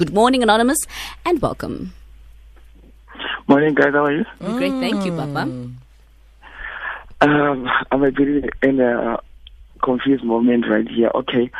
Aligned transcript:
Good 0.00 0.14
morning, 0.14 0.42
Anonymous, 0.42 0.78
and 1.26 1.42
welcome. 1.42 1.92
Morning, 3.46 3.74
guys. 3.74 3.92
How 3.92 4.06
are 4.06 4.12
you? 4.12 4.24
Great, 4.56 4.72
thank 4.80 5.04
you, 5.04 5.12
Papa. 5.12 5.42
Um, 7.20 7.68
I'm 7.92 8.02
a 8.02 8.10
bit 8.10 8.50
in 8.62 8.80
a 8.80 9.18
confused 9.84 10.24
moment 10.24 10.64
right 10.70 10.88
here. 10.88 11.10
Okay, 11.14 11.50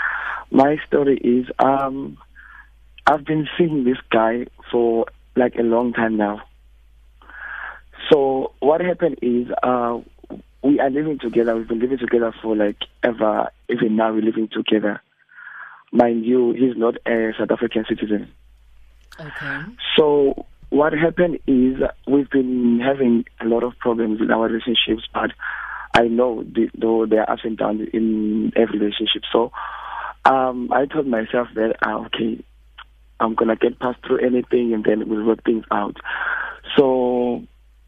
my 0.51 0.79
story 0.87 1.19
is 1.19 1.49
um, 1.59 2.17
I've 3.07 3.27
been 3.27 3.47
seeing 3.59 3.85
this 3.85 3.99
guy 4.11 4.47
for 4.73 5.05
like 5.37 5.57
a 5.57 5.63
long 5.63 5.93
time 5.93 6.17
now. 6.17 6.41
So 8.11 8.53
what 8.61 8.81
happened 8.81 9.19
is 9.21 9.49
uh, 9.63 9.99
we 10.63 10.81
are 10.81 10.89
living 10.89 11.19
together. 11.19 11.55
We've 11.55 11.69
been 11.69 11.81
living 11.81 11.99
together 11.99 12.33
for 12.41 12.57
like 12.57 12.79
ever. 13.03 13.51
Even 13.69 13.97
now, 13.97 14.15
we're 14.15 14.23
living 14.23 14.49
together. 14.51 15.03
Mind 15.93 16.25
you, 16.25 16.53
he's 16.53 16.77
not 16.77 16.97
a 17.07 17.33
South 17.39 17.51
African 17.51 17.85
citizen. 17.89 18.33
Okay. 19.19 19.63
So 19.97 20.47
what 20.71 20.93
happened 20.93 21.41
is 21.47 21.83
we've 22.07 22.31
been 22.31 22.81
having 22.81 23.25
a 23.41 23.45
lot 23.45 23.65
of 23.65 23.77
problems 23.79 24.21
in 24.21 24.31
our 24.31 24.47
relationships, 24.49 25.09
but 25.13 25.33
I 25.95 26.03
know 26.07 26.45
the, 26.45 26.71
though 26.79 27.07
there 27.07 27.23
are 27.23 27.31
ups 27.31 27.43
and 27.45 27.59
downs 27.59 27.89
in 27.93 28.53
every 28.57 28.79
relationship. 28.79 29.23
So 29.33 29.53
um, 30.25 30.73
I 30.73 30.87
told 30.87 31.07
myself 31.07 31.49
that 31.55 31.75
uh, 31.85 32.05
okay, 32.07 32.43
I'm 33.19 33.35
gonna 33.35 33.57
get 33.57 33.79
past 33.81 33.99
through 34.07 34.25
anything, 34.25 34.73
and 34.73 34.85
then 34.85 35.09
we'll 35.09 35.25
work 35.25 35.45
things 35.45 35.65
out. 35.73 35.97
So 36.77 37.43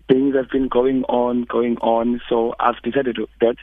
things 0.08 0.34
have 0.34 0.50
been 0.50 0.68
going 0.68 1.04
on, 1.04 1.44
going 1.44 1.76
on. 1.78 2.20
So 2.28 2.54
I've 2.58 2.82
decided 2.82 3.16
that 3.40 3.56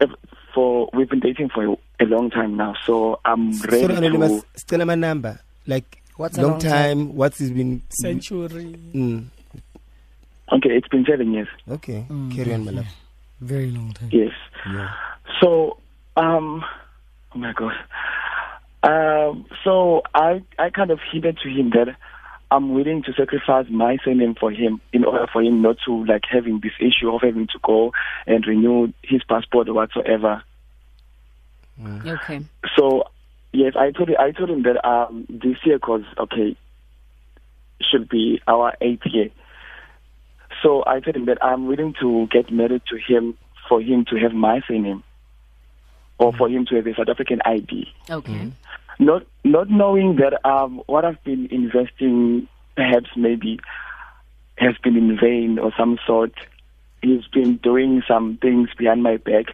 if, 0.00 0.10
for 0.54 0.90
we've 0.92 1.08
been 1.08 1.20
dating 1.20 1.48
for 1.54 1.78
a, 2.00 2.04
a 2.04 2.06
long 2.06 2.30
time 2.30 2.56
now. 2.56 2.74
So 2.84 3.20
I'm 3.24 3.50
ready 3.62 3.80
Sorry, 3.82 3.94
Anonymous, 3.96 4.42
to. 4.42 4.46
still 4.60 4.84
my 4.84 4.94
number. 4.94 5.40
Like, 5.66 6.02
What's 6.16 6.38
a 6.38 6.42
long 6.42 6.52
long 6.52 6.60
time? 6.60 7.14
What's 7.14 7.38
has 7.40 7.50
been? 7.50 7.82
Century. 7.90 8.78
Mm, 8.94 9.26
Okay, 10.52 10.70
it's 10.70 10.88
been 10.88 11.04
seven 11.04 11.32
years. 11.32 11.48
okay, 11.68 12.06
Mm. 12.08 12.34
carry 12.34 12.54
on, 12.54 12.64
my 12.64 12.70
love. 12.72 12.86
Very 13.40 13.70
long 13.70 13.92
time. 13.92 14.08
Yes. 14.12 14.32
Yeah. 14.66 14.90
So, 15.40 15.78
um, 16.16 16.64
oh 17.34 17.38
my 17.38 17.52
god. 17.52 17.74
Um, 18.82 19.44
so 19.64 20.02
I 20.14 20.42
I 20.58 20.70
kind 20.70 20.90
of 20.90 21.00
hinted 21.12 21.38
to 21.42 21.48
him 21.50 21.70
that 21.70 21.96
I'm 22.50 22.72
willing 22.74 23.02
to 23.02 23.12
sacrifice 23.12 23.66
my 23.68 23.98
surname 24.04 24.36
for 24.38 24.52
him 24.52 24.80
in 24.92 25.04
order 25.04 25.26
for 25.32 25.42
him 25.42 25.60
not 25.62 25.78
to 25.84 26.04
like 26.06 26.22
having 26.30 26.60
this 26.60 26.72
issue 26.80 27.10
of 27.12 27.20
having 27.22 27.48
to 27.48 27.58
go 27.64 27.92
and 28.26 28.46
renew 28.46 28.92
his 29.02 29.22
passport 29.24 29.68
or 29.68 29.74
whatsoever. 29.74 30.42
Okay. 31.84 32.40
So 32.76 33.04
yes, 33.52 33.74
I 33.78 33.90
told 33.90 34.10
I 34.18 34.30
told 34.32 34.50
him 34.50 34.62
that 34.62 34.84
um 34.86 35.26
this 35.28 35.56
year 35.64 35.78
cause 35.78 36.04
okay 36.18 36.56
should 37.80 38.08
be 38.08 38.40
our 38.46 38.74
eighth 38.80 39.06
year. 39.06 39.30
So 40.62 40.82
I 40.86 41.00
told 41.00 41.16
him 41.16 41.26
that 41.26 41.38
I'm 41.42 41.66
willing 41.66 41.94
to 42.00 42.26
get 42.30 42.50
married 42.50 42.82
to 42.88 42.96
him 42.96 43.36
for 43.68 43.80
him 43.80 44.04
to 44.06 44.16
have 44.16 44.32
my 44.32 44.60
surname 44.66 45.02
or 46.18 46.32
for 46.32 46.48
him 46.48 46.64
to 46.66 46.76
have 46.76 46.86
a 46.86 46.94
South 46.94 47.08
African 47.08 47.40
ID. 47.44 47.92
Okay. 48.10 48.52
Not 48.98 49.24
not 49.44 49.68
knowing 49.68 50.16
that 50.16 50.44
um 50.48 50.82
what 50.86 51.04
I've 51.04 51.22
been 51.24 51.46
investing 51.50 52.48
perhaps 52.76 53.10
maybe 53.16 53.58
has 54.56 54.76
been 54.82 54.96
in 54.96 55.18
vain 55.20 55.58
or 55.58 55.72
some 55.76 55.98
sort. 56.06 56.32
He's 57.02 57.26
been 57.26 57.58
doing 57.58 58.02
some 58.08 58.38
things 58.40 58.70
behind 58.76 59.02
my 59.02 59.18
back. 59.18 59.46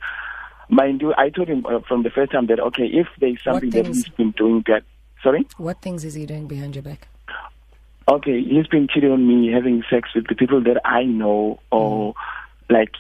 Mind 0.73 1.03
you, 1.03 1.13
I 1.19 1.29
told 1.29 1.49
him 1.49 1.67
uh, 1.67 1.81
from 1.87 2.03
the 2.03 2.09
first 2.09 2.33
time 2.33 2.47
that 2.47 2.59
okay, 2.59 2.85
if 2.87 3.07
there's 3.21 3.39
What 3.45 3.61
something 3.61 3.71
that 3.71 3.87
he's 3.87 4.09
been 4.09 4.31
doing 4.31 4.65
that 4.69 4.85
sorry? 5.23 5.47
What 5.59 5.83
things 5.83 6.03
is 6.03 6.15
he 6.15 6.25
doing 6.25 6.49
behind 6.49 6.75
your 6.75 6.83
back? 6.83 7.09
Okay, 8.09 8.43
he's 8.43 8.67
been 8.69 8.89
cheating 8.89 9.13
on 9.13 9.29
me, 9.29 9.53
having 9.53 9.85
sex 9.91 10.09
with 10.15 10.27
the 10.29 10.35
people 10.35 10.63
that 10.63 10.81
I 10.87 11.05
know, 11.05 11.61
or 11.71 12.15
like 12.71 12.93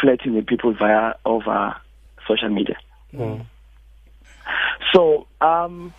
flirting 0.00 0.34
with 0.34 0.48
people 0.48 0.74
via 0.74 1.14
over 1.24 1.76
social 2.26 2.48
media. 2.48 2.76
Mm. 3.14 3.46
So 4.92 5.28
um, 5.40 5.94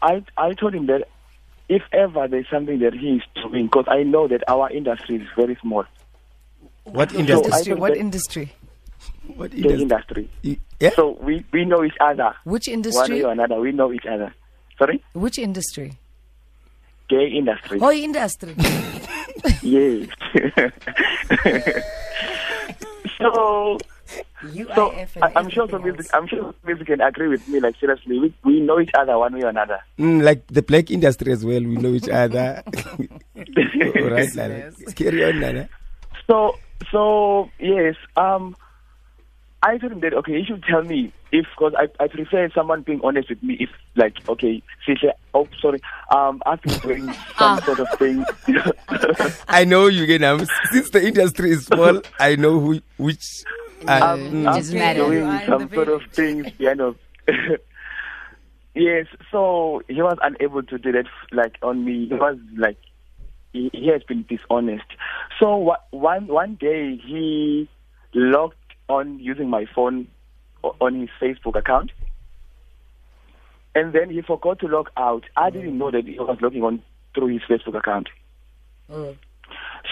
I 0.00 0.24
I 0.36 0.52
told 0.54 0.72
him 0.74 0.86
that 0.86 1.08
if 1.68 1.82
ever 1.92 2.28
there's 2.28 2.48
something 2.48 2.78
that 2.78 2.94
he 2.94 3.16
is 3.16 3.22
doing, 3.34 3.66
because 3.66 3.86
I 3.88 4.04
know 4.04 4.28
that 4.28 4.44
our 4.48 4.70
industry 4.70 5.16
is 5.16 5.26
very 5.36 5.58
small, 5.60 5.84
What 6.84 7.10
So 7.10 7.18
industry? 7.18 7.52
I 7.52 7.56
Industry. 7.56 7.74
What 7.74 7.92
that- 7.94 7.98
industry? 7.98 8.52
what 9.36 9.50
the 9.50 9.56
industry? 9.58 9.82
industry. 9.82 10.28
Y- 10.44 10.58
Yeah. 10.80 10.90
So 10.96 11.18
we 11.20 11.44
we 11.52 11.64
know 11.64 11.84
each 11.84 11.96
other. 12.00 12.34
Which 12.44 12.66
industry? 12.68 12.98
One 13.00 13.10
industry? 13.10 13.16
way 13.16 13.28
or 13.28 13.32
another, 13.32 13.60
we 13.60 13.72
know 13.72 13.92
each 13.92 14.06
other. 14.06 14.32
Sorry, 14.78 15.02
Which 15.12 15.38
industry? 15.38 15.92
gay 17.08 17.26
industry. 17.28 17.78
Oh, 17.82 17.90
industry. 17.92 18.54
Yes. 19.62 20.08
so 23.18 23.78
So 24.74 24.90
I, 25.22 25.32
I'm 25.36 25.48
sure 25.50 25.68
some 25.68 25.80
everything 25.80 25.96
people, 25.96 26.04
else. 26.04 26.08
I'm 26.14 26.26
sure 26.28 26.42
some 26.42 26.54
people 26.66 26.84
can 26.84 27.00
agree 27.00 27.28
with 27.28 27.46
me. 27.48 27.60
Like 27.60 27.76
seriously, 27.78 28.18
we, 28.18 28.34
we 28.44 28.60
know 28.60 28.80
each 28.80 28.90
other 28.94 29.18
one 29.18 29.34
way 29.34 29.42
or 29.42 29.48
another. 29.48 29.80
Mm, 29.98 30.22
like 30.22 30.46
the 30.48 30.62
black 30.62 30.90
industry 30.90 31.32
as 31.32 31.44
well. 31.44 31.60
We 31.60 31.76
know 31.76 31.92
each 31.94 32.08
other. 32.08 32.62
All 32.66 34.10
right, 34.10 34.28
Nana. 34.34 34.72
Yes. 34.78 34.94
Carry 34.94 35.24
on, 35.24 35.40
Nana. 35.40 35.68
So 36.26 36.56
so 36.90 37.50
yes, 37.60 37.96
um, 38.16 38.56
I 39.62 39.76
told 39.78 39.92
him 39.92 40.00
that 40.00 40.14
okay, 40.14 40.38
he 40.38 40.44
should 40.44 40.62
tell 40.64 40.82
me 40.82 41.12
if 41.32 41.46
because 41.54 41.74
I 41.76 41.88
I 42.02 42.08
prefer 42.08 42.48
someone 42.54 42.82
being 42.82 43.00
honest 43.04 43.28
with 43.28 43.42
me. 43.42 43.56
If 43.60 43.68
like 43.94 44.16
okay, 44.28 44.62
Sisha, 44.86 45.12
oh 45.34 45.48
sorry, 45.60 45.80
um, 46.14 46.42
I've 46.46 46.62
been 46.62 46.78
doing 46.78 47.14
some 47.38 47.60
sort 47.62 47.80
of 47.80 47.88
thing. 47.98 48.24
I 49.48 49.64
know 49.64 49.86
you 49.88 50.04
again. 50.04 50.24
Um, 50.24 50.46
since 50.72 50.90
the 50.90 51.06
industry 51.06 51.50
is 51.50 51.66
small, 51.66 52.00
I 52.18 52.36
know 52.36 52.58
who 52.58 52.80
which. 52.96 53.22
Uh, 53.86 53.92
um, 53.92 54.46
I've 54.46 54.54
doesn't 54.56 54.72
been 54.72 54.78
matter. 54.80 54.98
doing 55.00 55.18
You 55.18 55.24
are 55.24 55.40
in 55.42 55.46
some 55.46 55.70
sort 55.74 55.88
of 55.88 56.00
village. 56.02 56.12
things, 56.14 56.46
you 56.58 56.74
know. 56.74 56.94
yes, 58.74 59.06
so 59.30 59.82
he 59.88 60.00
was 60.02 60.16
unable 60.22 60.62
to 60.62 60.78
do 60.78 60.92
that, 60.92 61.06
like 61.32 61.56
on 61.62 61.84
me. 61.84 62.08
He 62.08 62.14
was 62.14 62.38
like, 62.56 62.78
he, 63.52 63.70
he 63.72 63.88
has 63.88 64.02
been 64.04 64.24
dishonest. 64.28 64.84
So 65.38 65.56
wha- 65.56 65.76
one 65.90 66.26
one 66.26 66.54
day 66.60 66.96
he 66.96 67.68
logged 68.14 68.56
on 68.90 69.18
using 69.18 69.48
my 69.48 69.66
phone 69.74 70.08
on 70.62 71.00
his 71.00 71.08
Facebook 71.20 71.56
account, 71.58 71.90
and 73.74 73.92
then 73.92 74.10
he 74.10 74.20
forgot 74.22 74.58
to 74.60 74.66
log 74.66 74.90
out. 74.96 75.24
I 75.36 75.50
didn't 75.50 75.78
know 75.78 75.90
that 75.90 76.04
he 76.04 76.18
was 76.18 76.38
logging 76.40 76.62
on 76.62 76.82
through 77.14 77.28
his 77.28 77.42
Facebook 77.48 77.78
account. 77.78 78.08
Mm. 78.90 79.16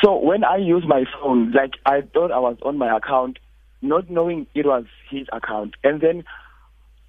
So 0.02 0.18
when 0.18 0.44
I 0.44 0.56
use 0.56 0.84
my 0.86 1.04
phone, 1.20 1.52
like 1.52 1.72
I 1.86 2.02
thought 2.02 2.32
I 2.32 2.38
was 2.38 2.56
on 2.62 2.76
my 2.78 2.96
account, 2.96 3.38
not 3.82 4.10
knowing 4.10 4.46
it 4.54 4.66
was 4.66 4.84
his 5.10 5.26
account, 5.32 5.74
and 5.84 6.00
then 6.00 6.24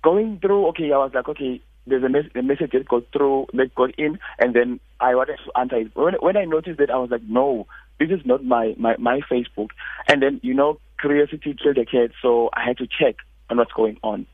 going 0.04 0.40
through. 0.40 0.68
Okay, 0.68 0.92
I 0.92 0.98
was 0.98 1.12
like, 1.14 1.28
okay, 1.30 1.62
there's 1.88 2.04
a, 2.04 2.10
mes- 2.10 2.32
a 2.36 2.42
message 2.42 2.72
that 2.72 2.88
got 2.88 3.04
through, 3.12 3.48
that 3.54 3.74
got 3.76 3.92
in, 3.98 4.20
and 4.40 4.56
then 4.56 4.80
I 5.00 5.16
wanted 5.16 5.40
to 5.46 5.60
answer 5.60 5.78
it. 5.78 5.96
When, 5.96 6.14
when 6.20 6.38
I 6.38 6.46
noticed 6.46 6.80
that, 6.80 6.92
I 6.92 6.98
was 6.98 7.10
like, 7.10 7.24
no, 7.24 7.68
this 8.00 8.10
is 8.10 8.26
not 8.26 8.44
my 8.44 8.76
my 8.78 8.96
my 8.98 9.20
Facebook. 9.30 9.70
And 10.08 10.22
then 10.22 10.40
you 10.44 10.54
know, 10.54 10.80
curiosity 11.00 11.56
killed 11.62 11.78
the 11.78 11.86
cat, 11.86 12.12
so 12.22 12.50
I 12.54 12.64
had 12.66 12.78
to 12.78 12.88
check 12.88 13.16
on 13.50 13.58
what's 13.58 13.72
going 13.72 13.98
on 14.04 14.26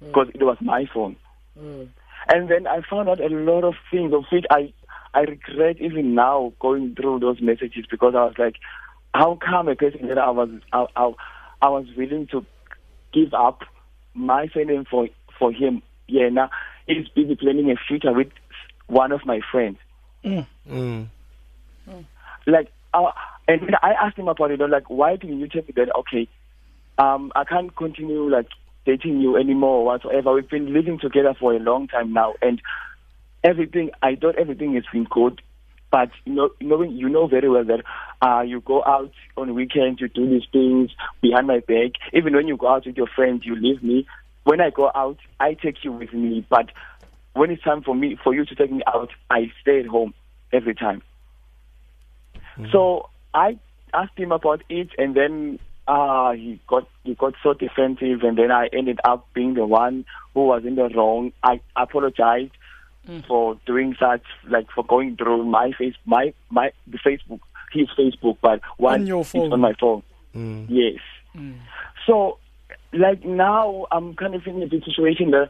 because 0.00 0.28
it 0.34 0.42
was 0.42 0.56
my 0.60 0.86
phone. 0.92 1.16
Mm. 1.58 1.88
And 2.32 2.48
then 2.48 2.66
I 2.66 2.82
found 2.88 3.08
out 3.08 3.20
a 3.20 3.28
lot 3.28 3.64
of 3.64 3.74
things 3.90 4.12
of 4.12 4.24
which 4.30 4.44
I 4.50 4.72
I 5.14 5.20
regret 5.20 5.80
even 5.80 6.14
now 6.14 6.52
going 6.60 6.94
through 6.94 7.20
those 7.20 7.40
messages 7.40 7.86
because 7.90 8.14
I 8.14 8.24
was 8.24 8.34
like, 8.38 8.56
how 9.14 9.38
come 9.44 9.68
a 9.68 9.74
person 9.74 10.06
that 10.08 10.18
I 10.18 10.30
was 10.30 10.50
I, 10.72 10.86
I, 10.96 11.12
I 11.62 11.68
was 11.68 11.86
willing 11.96 12.26
to 12.28 12.44
give 13.12 13.32
up 13.34 13.62
my 14.14 14.48
surname 14.52 14.84
for 14.88 15.08
for 15.38 15.52
him? 15.52 15.82
Yeah, 16.06 16.28
now 16.28 16.50
he's 16.86 17.08
busy 17.08 17.34
planning 17.36 17.70
a 17.70 17.76
future 17.76 18.12
with 18.12 18.28
one 18.86 19.12
of 19.12 19.24
my 19.24 19.40
friends. 19.50 19.78
mm, 20.24 20.46
Like, 22.46 22.70
uh, 22.94 23.10
and 23.46 23.62
then 23.62 23.74
I 23.82 23.92
asked 23.92 24.18
him 24.18 24.28
about 24.28 24.50
it. 24.50 24.60
I'm 24.60 24.70
like, 24.70 24.88
why 24.88 25.16
didn't 25.16 25.40
you 25.40 25.48
tell 25.48 25.62
me 25.62 25.72
that? 25.76 25.94
Okay, 25.94 26.28
um, 26.98 27.32
I 27.34 27.44
can't 27.44 27.74
continue 27.74 28.28
like 28.28 28.48
dating 28.84 29.20
you 29.20 29.36
anymore 29.36 29.80
or 29.80 29.84
whatsoever. 29.84 30.32
We've 30.32 30.48
been 30.48 30.72
living 30.72 30.98
together 30.98 31.34
for 31.38 31.54
a 31.54 31.58
long 31.58 31.88
time 31.88 32.12
now, 32.12 32.34
and 32.42 32.60
everything. 33.44 33.90
I 34.02 34.16
thought 34.16 34.36
everything 34.38 34.74
has 34.74 34.84
been 34.92 35.04
good, 35.04 35.40
but 35.90 36.10
you 36.24 36.34
know, 36.34 36.50
knowing 36.60 36.92
you 36.92 37.08
know 37.08 37.26
very 37.26 37.48
well 37.48 37.64
that 37.64 37.84
uh, 38.26 38.42
you 38.42 38.60
go 38.60 38.82
out 38.84 39.12
on 39.36 39.54
weekends, 39.54 40.00
you 40.00 40.08
do 40.08 40.28
these 40.28 40.48
things 40.52 40.90
behind 41.20 41.46
my 41.46 41.60
back. 41.60 41.92
Even 42.12 42.34
when 42.34 42.48
you 42.48 42.56
go 42.56 42.68
out 42.68 42.86
with 42.86 42.96
your 42.96 43.08
friends, 43.14 43.44
you 43.44 43.54
leave 43.54 43.82
me. 43.82 44.06
When 44.44 44.60
I 44.60 44.70
go 44.70 44.90
out, 44.94 45.18
I 45.38 45.54
take 45.54 45.84
you 45.84 45.92
with 45.92 46.12
me, 46.12 46.46
but 46.48 46.70
when 47.34 47.50
it's 47.50 47.62
time 47.62 47.82
for 47.82 47.94
me 47.94 48.18
for 48.22 48.34
you 48.34 48.44
to 48.46 48.54
take 48.54 48.72
me 48.72 48.82
out, 48.86 49.10
I 49.30 49.52
stay 49.60 49.80
at 49.80 49.86
home 49.86 50.14
every 50.52 50.74
time. 50.74 51.02
So 52.72 53.08
I 53.34 53.58
asked 53.94 54.18
him 54.18 54.32
about 54.32 54.62
it, 54.68 54.88
and 54.98 55.14
then 55.14 55.58
uh, 55.86 56.32
he 56.32 56.60
got 56.66 56.88
he 57.04 57.14
got 57.14 57.34
so 57.42 57.54
defensive, 57.54 58.22
and 58.22 58.36
then 58.36 58.50
I 58.50 58.68
ended 58.72 59.00
up 59.04 59.26
being 59.34 59.54
the 59.54 59.66
one 59.66 60.04
who 60.34 60.46
was 60.46 60.64
in 60.64 60.74
the 60.74 60.88
wrong. 60.88 61.32
I 61.42 61.60
apologized, 61.76 62.52
for 63.26 63.56
doing 63.66 63.96
such, 63.98 64.22
like 64.48 64.70
for 64.74 64.84
going 64.84 65.16
through 65.16 65.44
my 65.44 65.72
face, 65.78 65.94
my 66.04 66.34
my 66.50 66.72
the 66.86 66.98
Facebook, 66.98 67.40
his 67.72 67.88
Facebook, 67.98 68.36
but 68.42 68.60
one 68.76 69.00
On 69.00 69.06
your 69.06 69.24
phone. 69.24 69.52
on 69.52 69.60
my 69.60 69.72
phone. 69.80 70.02
Mm. 70.34 70.66
Yes. 70.68 71.00
So, 72.06 72.38
like 72.92 73.24
now, 73.24 73.86
I'm 73.90 74.14
kind 74.14 74.34
of 74.34 74.46
in 74.46 74.62
a 74.62 74.68
situation 74.68 75.30
that 75.30 75.48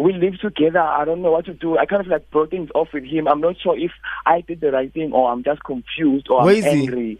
we 0.00 0.12
live 0.14 0.38
together. 0.40 0.80
I 0.80 1.04
don't 1.04 1.20
know 1.22 1.30
what 1.32 1.44
to 1.46 1.54
do. 1.54 1.76
I 1.78 1.84
kind 1.86 2.00
of 2.00 2.06
like 2.08 2.30
broke 2.30 2.50
things 2.50 2.70
off 2.74 2.88
with 2.92 3.04
him. 3.04 3.28
I'm 3.28 3.40
not 3.40 3.56
sure 3.60 3.76
if 3.78 3.92
I 4.24 4.40
did 4.40 4.60
the 4.60 4.72
right 4.72 4.92
thing 4.92 5.12
or 5.12 5.30
I'm 5.30 5.44
just 5.44 5.62
confused 5.62 6.28
or 6.30 6.42
Where 6.44 6.52
I'm 6.52 6.58
is 6.58 6.64
he? 6.64 6.70
angry. 6.70 7.18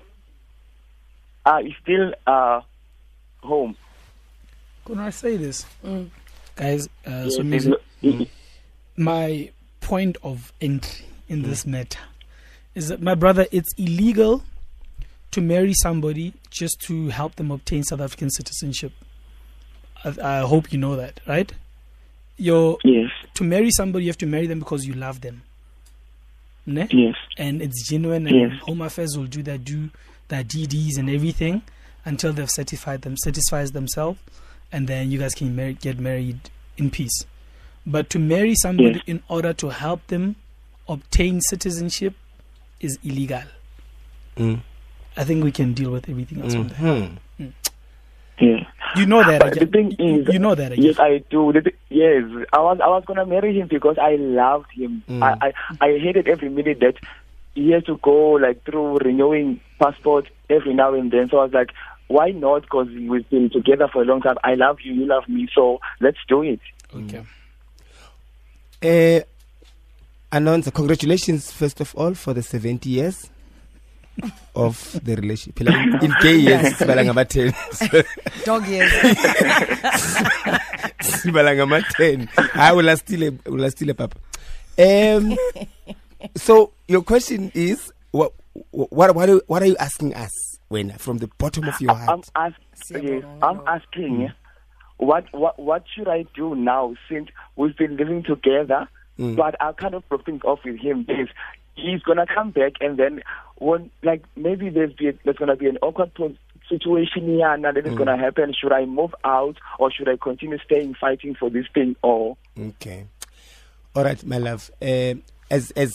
Uh, 1.44 1.58
he's 1.62 1.74
still 1.82 2.14
uh, 2.26 2.60
home. 3.42 3.76
Can 4.86 4.98
I 4.98 5.10
say 5.10 5.36
this, 5.36 5.66
guys? 6.56 6.86
Uh, 7.06 7.10
Yes, 7.24 7.36
so 7.36 7.42
he's 7.42 7.44
music, 7.44 7.70
not- 7.72 7.80
he- 8.00 8.30
my 8.96 9.50
point 9.80 10.16
of 10.22 10.52
entry 10.60 11.06
in 11.28 11.42
this 11.42 11.64
matter 11.66 12.00
is 12.74 12.88
that 12.88 13.00
my 13.00 13.14
brother, 13.14 13.46
it's 13.52 13.68
illegal 13.78 14.42
to 15.32 15.40
marry 15.40 15.72
somebody 15.74 16.34
just 16.50 16.80
to 16.82 17.08
help 17.08 17.36
them 17.36 17.50
obtain 17.50 17.82
South 17.84 18.00
African 18.00 18.30
citizenship. 18.30 18.92
I, 20.04 20.14
I 20.22 20.38
hope 20.40 20.72
you 20.72 20.78
know 20.78 20.96
that, 20.96 21.20
right? 21.26 21.52
You're 22.40 22.78
yes, 22.84 23.10
to 23.34 23.44
marry 23.44 23.70
somebody, 23.70 24.06
you 24.06 24.10
have 24.10 24.18
to 24.18 24.26
marry 24.26 24.46
them 24.46 24.58
because 24.60 24.84
you 24.86 24.94
love 24.94 25.20
them. 25.20 25.42
Ne? 26.66 26.86
yes, 26.90 27.16
and 27.38 27.60
it's 27.62 27.88
genuine 27.88 28.26
and 28.26 28.36
Yes. 28.52 28.60
home 28.62 28.80
affairs 28.82 29.16
will 29.16 29.26
do 29.26 29.42
their 29.42 29.58
do 29.58 29.90
their 30.28 30.42
DDs 30.44 30.96
and 30.98 31.10
everything 31.10 31.62
until 32.04 32.32
they've 32.32 32.50
certified 32.50 33.02
them 33.02 33.16
satisfies 33.16 33.72
themselves 33.72 34.18
and 34.72 34.86
then 34.86 35.10
you 35.10 35.18
guys 35.18 35.34
can 35.34 35.54
marry, 35.56 35.74
get 35.74 35.98
married 35.98 36.38
in 36.76 36.90
peace 36.90 37.24
but 37.86 38.08
to 38.10 38.18
marry 38.18 38.54
somebody 38.54 38.94
Yes. 39.00 39.02
in 39.06 39.22
order 39.28 39.52
to 39.54 39.70
help 39.70 40.06
them 40.06 40.36
obtain 40.88 41.40
citizenship 41.40 42.14
is 42.80 42.98
illegal 43.02 43.42
Mm. 44.36 44.60
i 45.16 45.24
think 45.24 45.42
we 45.42 45.50
can 45.50 45.72
deal 45.74 45.90
with 45.90 46.08
everything 46.08 46.40
else 46.42 46.54
from 46.54 46.68
there 46.68 46.78
Mhm. 47.40 47.52
yeah. 48.38 48.66
You 48.96 49.06
know 49.06 49.22
that 49.22 49.40
But 49.40 49.58
the 49.58 49.66
thing 49.66 49.92
is- 49.98 50.28
you 50.32 50.38
know 50.38 50.54
that. 50.54 50.76
Yes, 50.78 50.98
I 50.98 51.22
do. 51.30 51.52
The 51.52 51.60
thi- 51.62 51.76
Yes, 51.88 52.22
I 52.52 52.58
was 52.60 52.78
I 52.82 52.88
was 52.88 53.04
gonna 53.06 53.26
marry 53.26 53.58
him 53.58 53.68
because 53.68 53.96
I 53.98 54.16
loved 54.16 54.70
him. 54.72 55.02
Mm. 55.08 55.22
I, 55.22 55.52
I 55.80 55.86
I 55.86 55.98
hated 55.98 56.28
every 56.28 56.48
minute 56.48 56.78
that 56.80 56.94
he 57.54 57.70
has 57.72 57.82
to 57.84 57.96
go 57.98 58.32
like 58.32 58.64
through 58.64 58.98
renewing 58.98 59.60
passport 59.80 60.28
every 60.48 60.72
now 60.74 60.94
and 60.94 61.10
then. 61.10 61.28
So 61.30 61.38
I 61.38 61.44
was 61.44 61.52
like, 61.52 61.70
why 62.08 62.30
not? 62.30 62.62
Because 62.62 62.88
we've 62.88 63.28
been 63.28 63.50
together 63.50 63.88
for 63.92 64.02
a 64.02 64.04
long 64.04 64.20
time. 64.20 64.36
I 64.44 64.54
love 64.54 64.78
you, 64.82 64.92
you 64.94 65.06
love 65.06 65.28
me, 65.28 65.48
so 65.54 65.80
let's 66.00 66.18
do 66.28 66.42
it. 66.42 66.60
okay 66.94 67.22
Uh, 68.82 69.20
Anonza, 70.32 70.72
congratulations 70.72 71.50
first 71.52 71.80
of 71.80 71.94
all 71.96 72.14
for 72.14 72.32
the 72.34 72.42
70 72.42 72.88
years 72.88 73.28
of 74.54 75.00
the 75.04 75.16
relationship. 75.16 75.54
Phela 75.56 75.72
in- 76.02 76.10
In 76.10 76.14
gay 76.22 76.36
years, 76.36 76.74
sibala 76.78 77.04
ngama-10. 77.04 78.04
Dog 78.44 78.66
years. 78.66 78.92
sibala 81.00 81.54
ngama-10. 81.54 82.28
Hayi 82.52 82.76
ulastile, 82.76 83.30
ulastile 83.46 83.94
papa. 83.94 84.16
Um, 84.78 85.36
so 86.36 86.72
your 86.88 87.02
question 87.02 87.50
is, 87.54 87.92
what, 88.12 88.32
what, 88.70 89.14
what, 89.14 89.28
are, 89.28 89.40
what 89.46 89.62
are 89.62 89.66
you 89.66 89.76
asking 89.78 90.14
us, 90.14 90.30
when 90.68 90.90
from 90.98 91.18
the 91.18 91.28
bottom 91.38 91.64
of 91.68 91.80
your 91.80 91.94
heart 91.94 92.08
I'm 92.36 92.44
heart? 92.44 92.54
ask, 92.54 92.60
yes, 93.02 93.24
I'm 93.42 93.56
Lord. 93.58 93.68
asking 93.68 94.32
what 94.98 95.24
what 95.32 95.58
what 95.58 95.82
should 95.94 96.08
I 96.08 96.26
do 96.36 96.54
now 96.54 96.94
since 97.08 97.28
we've 97.56 97.76
been 97.76 97.96
living 97.96 98.22
together, 98.22 98.88
Mm. 99.18 99.36
but 99.36 99.54
I 99.60 99.72
kind 99.72 99.94
of 99.94 100.08
broke 100.08 100.24
things 100.24 100.40
off 100.44 100.60
with 100.64 100.78
him. 100.78 101.02
Because 101.04 101.28
he's 101.74 102.02
gonna 102.02 102.26
come 102.26 102.50
back 102.50 102.72
and 102.80 102.98
then 102.98 103.22
when 103.56 103.90
like 104.02 104.22
maybe 104.36 104.68
there's 104.70 104.92
be 104.92 105.10
there's 105.24 105.36
gonna 105.36 105.56
be 105.56 105.68
an 105.68 105.78
awkward 105.82 106.12
situation 106.68 107.26
here 107.26 107.52
and 107.52 107.64
then 107.64 107.76
it's 107.76 107.94
gonna 107.94 108.16
happen. 108.16 108.54
Should 108.58 108.72
I 108.72 108.84
move 108.84 109.14
out 109.24 109.56
or 109.78 109.90
should 109.90 110.08
I 110.08 110.16
continue 110.16 110.58
staying 110.64 110.94
fighting 110.94 111.34
for 111.34 111.50
this 111.50 111.66
thing 111.74 111.96
or 112.02 112.36
Okay. 112.58 113.06
All 113.94 114.04
right, 114.04 114.24
my 114.24 114.38
love. 114.38 114.70
Um 114.80 115.22
as 115.50 115.70
as 115.72 115.92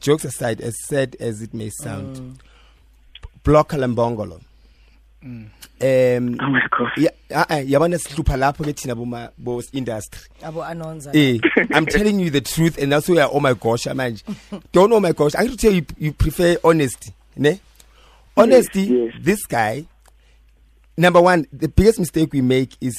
jokes 0.00 0.24
aside, 0.24 0.60
as 0.60 0.74
sad 0.86 1.16
as 1.20 1.42
it 1.42 1.52
may 1.54 1.70
sound, 1.70 2.38
block 3.44 3.70
Lambongolo. 3.70 4.40
Um 5.22 5.50
oh 6.40 6.48
my 6.48 6.62
god. 6.70 6.90
yeah, 6.96 7.10
uh, 7.30 7.44
yabona 7.56 7.98
sihlupha 7.98 8.36
lapho 8.36 8.64
ke 8.64 8.74
thina 8.74 8.94
boma 8.94 9.32
bo 9.38 9.60
industry. 9.72 10.28
Abo 10.42 10.62
Anonza. 10.64 11.14
Eh, 11.14 11.38
I'm 11.74 11.86
telling 11.86 12.20
you 12.20 12.30
the 12.30 12.40
truth 12.40 12.78
and 12.78 12.92
that's 12.92 13.08
why 13.08 13.22
oh 13.30 13.40
my 13.40 13.54
gosh, 13.54 13.84
manje. 13.84 14.22
Don't 14.72 14.92
oh 14.92 15.00
my 15.00 15.12
gosh. 15.12 15.34
I 15.34 15.42
have 15.42 15.50
to 15.50 15.56
tell 15.56 15.72
you 15.72 15.84
you 15.98 16.12
prefer 16.12 16.56
honesty, 16.62 17.12
ne? 17.36 17.60
Honesty, 18.36 18.82
yes. 18.82 19.14
this 19.20 19.46
guy 19.46 19.86
number 20.96 21.20
one, 21.20 21.46
the 21.52 21.68
biggest 21.68 21.98
mistake 21.98 22.32
we 22.32 22.40
make 22.40 22.76
is 22.80 22.96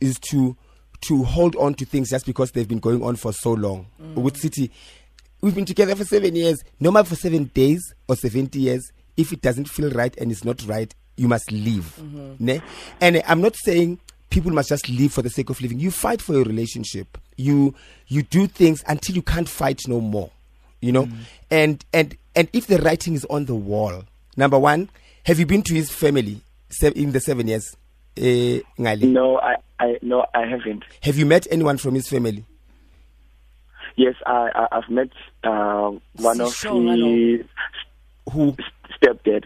is 0.00 0.18
to 0.30 0.56
to 1.02 1.24
hold 1.24 1.54
on 1.56 1.74
to 1.74 1.84
things 1.84 2.10
just 2.10 2.26
because 2.26 2.50
they've 2.52 2.68
been 2.68 2.78
going 2.78 3.02
on 3.02 3.16
for 3.16 3.32
so 3.32 3.52
long. 3.52 3.86
With 4.14 4.36
City, 4.36 4.70
we've 5.40 5.54
been 5.54 5.66
together 5.66 5.94
for 5.94 6.04
seven 6.04 6.34
years. 6.34 6.58
No 6.80 6.90
matter 6.90 7.10
for 7.10 7.16
seven 7.16 7.44
days 7.54 7.94
or 8.08 8.16
seventy 8.16 8.60
years, 8.60 8.90
if 9.16 9.32
it 9.32 9.42
doesn't 9.42 9.68
feel 9.68 9.90
right 9.90 10.16
and 10.16 10.30
it's 10.30 10.44
not 10.44 10.66
right, 10.66 10.94
you 11.16 11.28
must 11.28 11.50
leave. 11.50 11.98
Ne? 12.38 12.60
And 13.00 13.22
I'm 13.26 13.40
not 13.40 13.56
saying 13.56 13.98
people 14.30 14.52
must 14.52 14.68
just 14.68 14.88
leave 14.88 15.12
for 15.12 15.22
the 15.22 15.30
sake 15.30 15.50
of 15.50 15.60
living. 15.60 15.78
You 15.78 15.90
fight 15.90 16.20
for 16.22 16.34
your 16.34 16.44
relationship. 16.44 17.18
You 17.36 17.74
you 18.08 18.22
do 18.22 18.46
things 18.46 18.82
until 18.86 19.16
you 19.16 19.22
can't 19.22 19.48
fight 19.48 19.82
no 19.88 20.00
more. 20.00 20.30
You 20.80 20.92
know? 20.92 21.08
And 21.50 21.84
and 21.92 22.16
and 22.34 22.48
if 22.52 22.66
the 22.66 22.78
writing 22.78 23.14
is 23.14 23.24
on 23.26 23.46
the 23.46 23.54
wall, 23.54 24.04
number 24.36 24.58
one, 24.58 24.88
have 25.24 25.38
you 25.38 25.46
been 25.46 25.62
to 25.62 25.74
his 25.74 25.90
family 25.90 26.40
in 26.94 27.12
the 27.12 27.20
seven 27.20 27.48
years? 27.48 27.76
Uh, 28.18 28.60
No, 28.78 29.38
I 29.38 29.56
I 29.78 29.98
no 30.02 30.26
I 30.34 30.46
haven't. 30.46 30.84
Have 31.02 31.16
you 31.18 31.26
met 31.26 31.46
anyone 31.50 31.78
from 31.78 31.94
his 31.94 32.08
family? 32.08 32.44
Yes, 33.96 34.14
I, 34.26 34.50
I 34.54 34.68
I've 34.78 34.90
met 34.90 35.08
uh, 35.44 35.92
one 36.16 36.40
of 36.40 36.54
his 36.54 37.46
Who? 38.32 38.56
stepdad. 39.00 39.44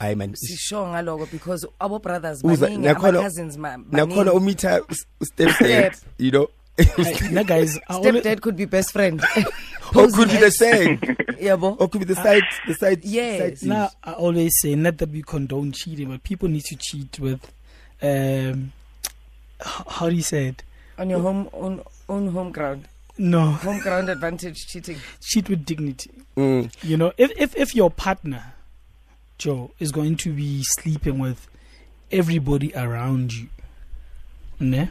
I 0.00 0.14
man. 0.14 0.34
sisho 0.34 0.86
ngaloko 0.86 1.30
because 1.30 1.66
our 1.80 1.98
brothers 2.00 2.42
Uza- 2.42 2.66
baningi 2.66 2.88
ama 2.88 3.12
cousins 3.22 3.56
ma 3.56 3.76
Nakhona 3.76 4.32
umitha 4.32 4.80
step 5.22 5.50
step, 5.50 5.94
Step. 5.94 5.94
you 6.18 6.30
know. 6.30 6.48
Na 7.30 7.42
guys 7.42 7.78
I 7.88 7.96
only, 7.96 8.20
stepdad 8.22 8.40
could 8.40 8.56
be 8.56 8.64
best 8.64 8.92
friend 8.92 9.20
or 9.94 10.08
could 10.08 10.30
be 10.30 10.38
the 10.38 10.50
same. 10.50 10.98
yabo 11.38 11.76
Or 11.78 11.88
could 11.88 12.00
be 12.00 12.04
the 12.06 12.14
side 12.16 12.42
the 12.66 12.74
side 12.74 13.04
Yes. 13.04 13.60
side 13.60 13.68
now 13.68 13.90
I 14.02 14.12
always 14.14 14.52
say 14.60 14.74
not 14.74 14.96
that 14.98 15.10
we 15.10 15.22
condone 15.22 15.72
cheating 15.72 16.08
but 16.08 16.22
people 16.22 16.48
need 16.48 16.64
to 16.64 16.76
cheat 16.76 17.20
with 17.20 17.52
um 18.02 18.72
how 19.60 20.08
do 20.08 20.14
you 20.16 20.22
say 20.22 20.48
it 20.48 20.62
on 20.98 21.10
your 21.10 21.20
home 21.20 21.48
on 21.52 21.82
on 22.08 22.28
home 22.28 22.50
ground 22.50 22.88
no 23.18 23.50
home 23.52 23.78
ground 23.80 24.08
advantage 24.08 24.66
cheating 24.66 24.96
cheat 25.20 25.48
with 25.48 25.64
dignity 25.64 26.10
Mm. 26.34 26.72
You 26.82 26.96
know, 26.96 27.12
if, 27.18 27.30
if 27.36 27.54
if 27.54 27.74
your 27.74 27.90
partner, 27.90 28.51
Joe, 29.42 29.72
is 29.80 29.90
going 29.90 30.14
to 30.18 30.32
be 30.32 30.62
sleeping 30.78 31.18
with 31.18 31.48
everybody 32.12 32.72
around 32.76 33.32
you, 33.32 33.48
ne? 34.60 34.88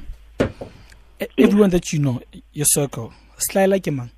Everyone 1.37 1.69
that 1.69 1.93
you 1.93 1.99
know, 1.99 2.21
your 2.51 2.65
circle, 2.65 3.13
sly 3.37 3.65
like 3.65 3.87
a 3.87 3.91
man. 3.91 4.11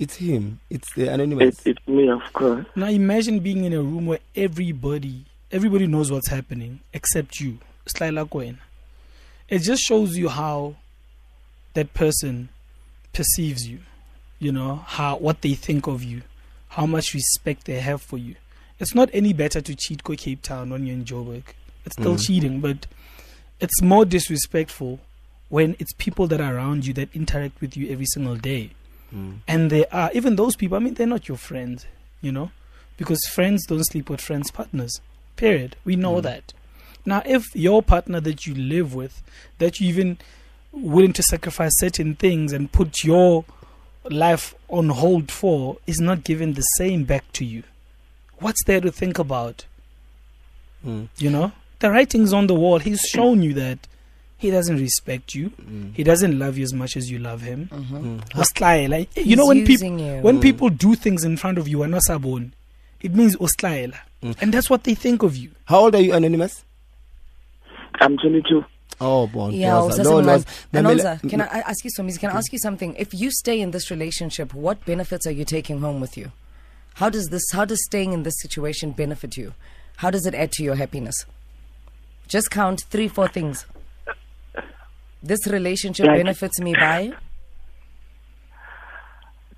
It's 0.00 0.16
him. 0.16 0.58
It's 0.68 0.92
the 0.94 1.02
It, 1.04 1.08
anonymous. 1.10 1.64
it's 1.64 1.86
me, 1.86 2.08
of 2.08 2.22
course. 2.32 2.66
Now 2.74 2.88
imagine 2.88 3.38
being 3.38 3.62
in 3.64 3.72
a 3.72 3.80
room 3.80 4.06
where 4.06 4.18
everybody, 4.34 5.26
everybody 5.52 5.86
knows 5.86 6.10
what's 6.10 6.28
happening 6.28 6.80
except 6.92 7.38
you, 7.38 7.58
sly 7.86 8.10
like 8.10 8.34
when. 8.34 8.58
It 9.48 9.60
just 9.60 9.82
shows 9.82 10.16
you 10.16 10.28
how 10.28 10.74
that 11.74 11.94
person 11.94 12.48
perceives 13.12 13.68
you. 13.68 13.78
You 14.40 14.50
know 14.50 14.82
how 14.86 15.18
what 15.18 15.42
they 15.42 15.54
think 15.54 15.86
of 15.86 16.02
you, 16.02 16.22
how 16.70 16.86
much 16.86 17.14
respect 17.14 17.66
they 17.66 17.78
have 17.78 18.02
for 18.02 18.18
you. 18.18 18.34
It's 18.80 18.94
not 18.94 19.10
any 19.12 19.32
better 19.32 19.60
to 19.60 19.74
cheat 19.74 20.04
go 20.04 20.14
Cape 20.14 20.42
Town 20.42 20.70
when 20.70 20.86
you're 20.86 20.94
in 20.96 21.04
Joburg. 21.04 21.42
It's 21.84 21.94
still 21.94 22.14
Mm. 22.16 22.26
cheating, 22.26 22.60
but 22.60 22.86
it's 23.60 23.82
more 23.82 24.04
disrespectful 24.04 25.00
when 25.48 25.74
it's 25.78 25.92
people 25.98 26.26
that 26.28 26.40
are 26.40 26.54
around 26.56 26.86
you 26.86 26.92
that 26.94 27.08
interact 27.14 27.60
with 27.60 27.76
you 27.76 27.90
every 27.90 28.06
single 28.06 28.36
day. 28.36 28.70
Mm. 29.14 29.38
And 29.48 29.70
they 29.70 29.86
are 29.86 30.10
even 30.12 30.36
those 30.36 30.54
people. 30.56 30.76
I 30.76 30.80
mean, 30.80 30.94
they're 30.94 31.06
not 31.06 31.28
your 31.28 31.38
friends, 31.38 31.86
you 32.20 32.30
know, 32.30 32.50
because 32.96 33.18
friends 33.26 33.64
don't 33.66 33.84
sleep 33.84 34.10
with 34.10 34.20
friends' 34.20 34.50
partners. 34.50 35.00
Period. 35.36 35.76
We 35.84 35.96
know 35.96 36.16
Mm. 36.16 36.22
that. 36.24 36.52
Now, 37.06 37.22
if 37.24 37.44
your 37.54 37.82
partner 37.82 38.20
that 38.20 38.46
you 38.46 38.54
live 38.54 38.94
with, 38.94 39.22
that 39.58 39.80
you 39.80 39.88
even 39.88 40.18
willing 40.72 41.14
to 41.14 41.22
sacrifice 41.22 41.72
certain 41.78 42.14
things 42.16 42.52
and 42.52 42.70
put 42.70 43.02
your 43.02 43.44
life 44.10 44.54
on 44.68 44.90
hold 44.90 45.30
for, 45.32 45.78
is 45.86 45.98
not 46.00 46.22
giving 46.24 46.52
the 46.52 46.62
same 46.76 47.04
back 47.04 47.32
to 47.32 47.44
you, 47.46 47.62
what's 48.40 48.62
there 48.64 48.80
to 48.80 48.90
think 48.90 49.18
about? 49.18 49.66
Mm. 50.86 51.08
You 51.18 51.30
know, 51.30 51.52
the 51.80 51.90
writing's 51.90 52.32
on 52.32 52.46
the 52.46 52.54
wall. 52.54 52.78
He's 52.78 53.00
shown 53.00 53.42
you 53.42 53.54
that 53.54 53.86
he 54.36 54.50
doesn't 54.50 54.78
respect 54.78 55.34
you. 55.34 55.50
Mm. 55.50 55.94
He 55.94 56.04
doesn't 56.04 56.38
love 56.38 56.56
you 56.56 56.64
as 56.64 56.72
much 56.72 56.96
as 56.96 57.10
you 57.10 57.18
love 57.18 57.42
him. 57.42 57.68
Mm. 57.72 58.20
Uslaela. 58.30 58.90
Like, 58.90 59.10
you 59.16 59.36
know 59.36 59.46
when 59.46 59.66
people 59.66 59.98
you. 59.98 60.20
when 60.22 60.40
people 60.40 60.68
do 60.68 60.94
things 60.94 61.24
in 61.24 61.36
front 61.36 61.58
of 61.58 61.68
you 61.68 61.82
and 61.82 61.92
not 61.92 62.02
sabon, 62.08 62.52
it 63.00 63.14
means 63.14 63.36
uslaela. 63.36 63.98
Mm. 64.22 64.36
And 64.40 64.54
that's 64.54 64.70
what 64.70 64.84
they 64.84 64.94
think 64.94 65.22
of 65.22 65.36
you. 65.36 65.50
How 65.64 65.80
old 65.80 65.94
are 65.94 66.00
you, 66.00 66.12
Anonymous? 66.12 66.64
I'm 68.00 68.16
22. 68.16 68.64
Oh, 69.00 69.26
bon. 69.28 69.52
Yeah, 69.52 69.70
Ndoza. 69.70 69.90
usasencane. 69.90 70.46
No, 70.72 70.80
no. 70.80 70.94
Anonza, 70.94 71.30
can 71.30 71.40
I 71.40 71.46
I 71.46 71.58
ask 71.60 71.84
you 71.84 71.90
something? 71.90 72.16
Can 72.16 72.30
I 72.30 72.36
ask 72.36 72.52
you 72.52 72.58
something? 72.58 72.94
If 72.96 73.14
you 73.14 73.30
stay 73.30 73.60
in 73.60 73.70
this 73.70 73.90
relationship, 73.90 74.54
what 74.54 74.84
benefits 74.84 75.26
are 75.26 75.30
you 75.30 75.44
taking 75.44 75.80
home 75.80 76.00
with 76.00 76.16
you? 76.16 76.32
How 76.98 77.08
does 77.08 77.26
this 77.28 77.44
how 77.52 77.64
does 77.64 77.78
staying 77.84 78.12
in 78.12 78.22
this 78.24 78.34
situation 78.40 78.90
benefit 78.92 79.36
you? 79.36 79.54
How 79.96 80.10
does 80.10 80.26
it 80.26 80.34
add 80.34 80.50
to 80.52 80.62
your 80.64 80.74
happiness? 80.74 81.24
Just 82.26 82.50
count 82.50 82.82
three, 82.90 83.08
four 83.08 83.28
things. 83.28 83.66
This 85.22 85.46
relationship 85.46 86.06
Like- 86.06 86.18
benefits 86.18 86.60
me 86.60 86.74
by 86.74 87.12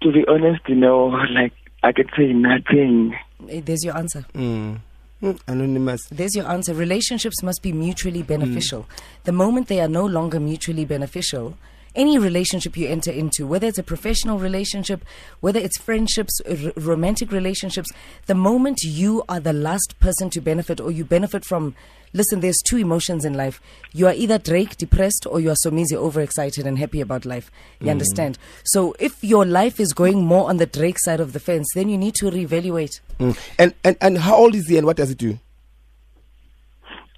To 0.03 0.13
be 0.13 0.25
honest, 0.29 0.63
you 0.69 0.77
know, 0.77 1.07
like 1.31 1.53
I 1.83 1.93
could 1.93 2.11
say 2.17 2.33
nothing. 2.33 3.15
Eh, 3.49 3.61
there's 3.65 3.85
your 3.85 3.97
answer. 3.97 4.25
Mm. 4.35 4.81
Mm, 5.23 5.39
Anonymous. 5.47 6.01
There's 6.11 6.35
your 6.35 6.47
answer. 6.49 6.73
Relationships 6.75 7.43
must 7.43 7.63
be 7.63 7.73
mutually 7.73 8.23
Mm. 8.23 8.27
beneficial. 8.27 8.87
The 9.25 9.33
moment 9.33 9.69
they 9.69 9.81
are 9.81 9.89
no 9.89 10.05
longer 10.07 10.41
mutually 10.41 10.85
beneficial, 10.85 11.57
any 11.95 12.19
relationship 12.19 12.77
you 12.77 12.89
enter 12.89 13.11
into, 13.11 13.47
whether 13.47 13.67
it's 13.67 13.79
a 13.79 13.83
professional 13.83 14.39
relationship, 14.39 15.05
whether 15.41 15.59
it's 15.59 15.79
friendships, 15.79 16.41
r- 16.49 16.73
romantic 16.77 17.33
relationships, 17.33 17.91
the 18.27 18.35
moment 18.35 18.83
you 18.83 19.23
are 19.29 19.41
the 19.41 19.53
last 19.53 19.99
person 20.01 20.31
to 20.31 20.41
benefit 20.41 20.81
or 20.81 20.91
you 20.91 21.05
benefit 21.05 21.45
from, 21.45 21.75
listen, 22.13 22.41
there's 22.41 22.61
two 22.65 22.77
emotions 22.77 23.25
in 23.25 23.35
life. 23.35 23.61
You 23.93 24.07
are 24.07 24.15
either 24.15 24.39
Drake, 24.39 24.77
depressed, 24.77 25.27
or 25.27 25.41
you 25.41 25.51
are 25.51 25.57
Somizi, 25.65 25.95
overexcited 25.95 26.67
and 26.67 26.79
happy 26.79 27.01
about 27.01 27.25
life. 27.25 27.51
You 27.81 27.91
understand? 27.91 28.39
So 28.65 28.95
if 28.99 29.23
your 29.23 29.45
life 29.45 29.81
is 29.81 29.93
going 29.93 30.25
more 30.25 30.49
on 30.49 30.59
the 30.59 30.67
Drake 30.67 30.99
side 30.99 31.21
of 31.21 31.33
the 31.33 31.41
fence, 31.41 31.69
then 31.75 31.89
you 31.89 31.99
need 31.99 32.15
to 32.17 32.27
reevaluate. 32.27 33.01
Mm. 33.19 33.39
And, 33.59 33.75
and 33.85 33.97
and 34.01 34.19
how 34.19 34.37
old 34.37 34.55
is 34.55 34.69
he 34.69 34.79
and 34.79 34.87
what 34.87 34.97
does 34.97 35.11
he 35.11 35.15
do? 35.15 35.39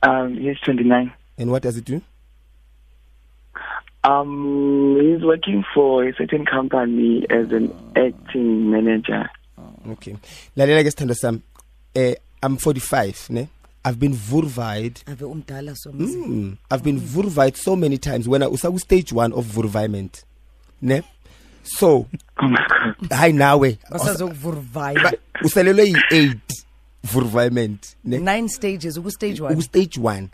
Um, 0.02 0.36
he's 0.36 0.58
29. 0.60 1.12
And 1.38 1.50
what 1.50 1.62
does 1.62 1.76
he 1.76 1.80
do? 1.80 2.02
Um, 4.04 4.96
he's 5.00 5.22
working 5.24 5.64
for 5.74 6.04
a 6.08 6.12
certain 6.14 6.44
company 6.44 7.24
as 7.30 7.52
an 7.52 7.72
acting 7.96 8.70
manager. 8.70 9.30
Okay. 9.90 10.16
Lalela 10.56 10.82
ke 10.82 10.90
sithando 10.94 11.14
sami. 11.14 11.42
Eh 11.94 12.14
I'm 12.42 12.56
45, 12.56 13.30
ne? 13.30 13.48
I've 13.84 13.98
been 14.00 14.12
vurvide. 14.14 15.02
Ave 15.08 15.24
umdala 15.24 15.74
Somizi. 15.76 16.16
Mm, 16.16 16.56
I've 16.70 16.82
been 16.82 16.98
vurvide 17.00 17.56
so 17.56 17.76
many 17.76 17.98
times 17.98 18.28
when 18.28 18.42
I 18.42 18.46
was 18.48 18.64
at 18.64 18.76
stage 18.78 19.12
1 19.12 19.32
of 19.32 19.44
vurviment. 19.44 20.24
Ne? 20.80 21.02
So, 21.62 22.08
Oh 22.42 22.48
my 22.48 22.64
God. 22.68 23.08
hayi 23.10 23.32
nawe. 23.34 23.78
Basazokuvurvaya. 23.90 25.12
Usalelwe 25.44 25.92
yi8 25.92 26.38
vurviment, 27.04 27.94
ne? 28.04 28.18
nine 28.18 28.48
stages 28.48 28.96
uku 28.96 29.10
stage 29.10 29.40
one 29.40 29.52
Uku 29.52 29.62
stage 29.62 29.98
1. 29.98 30.30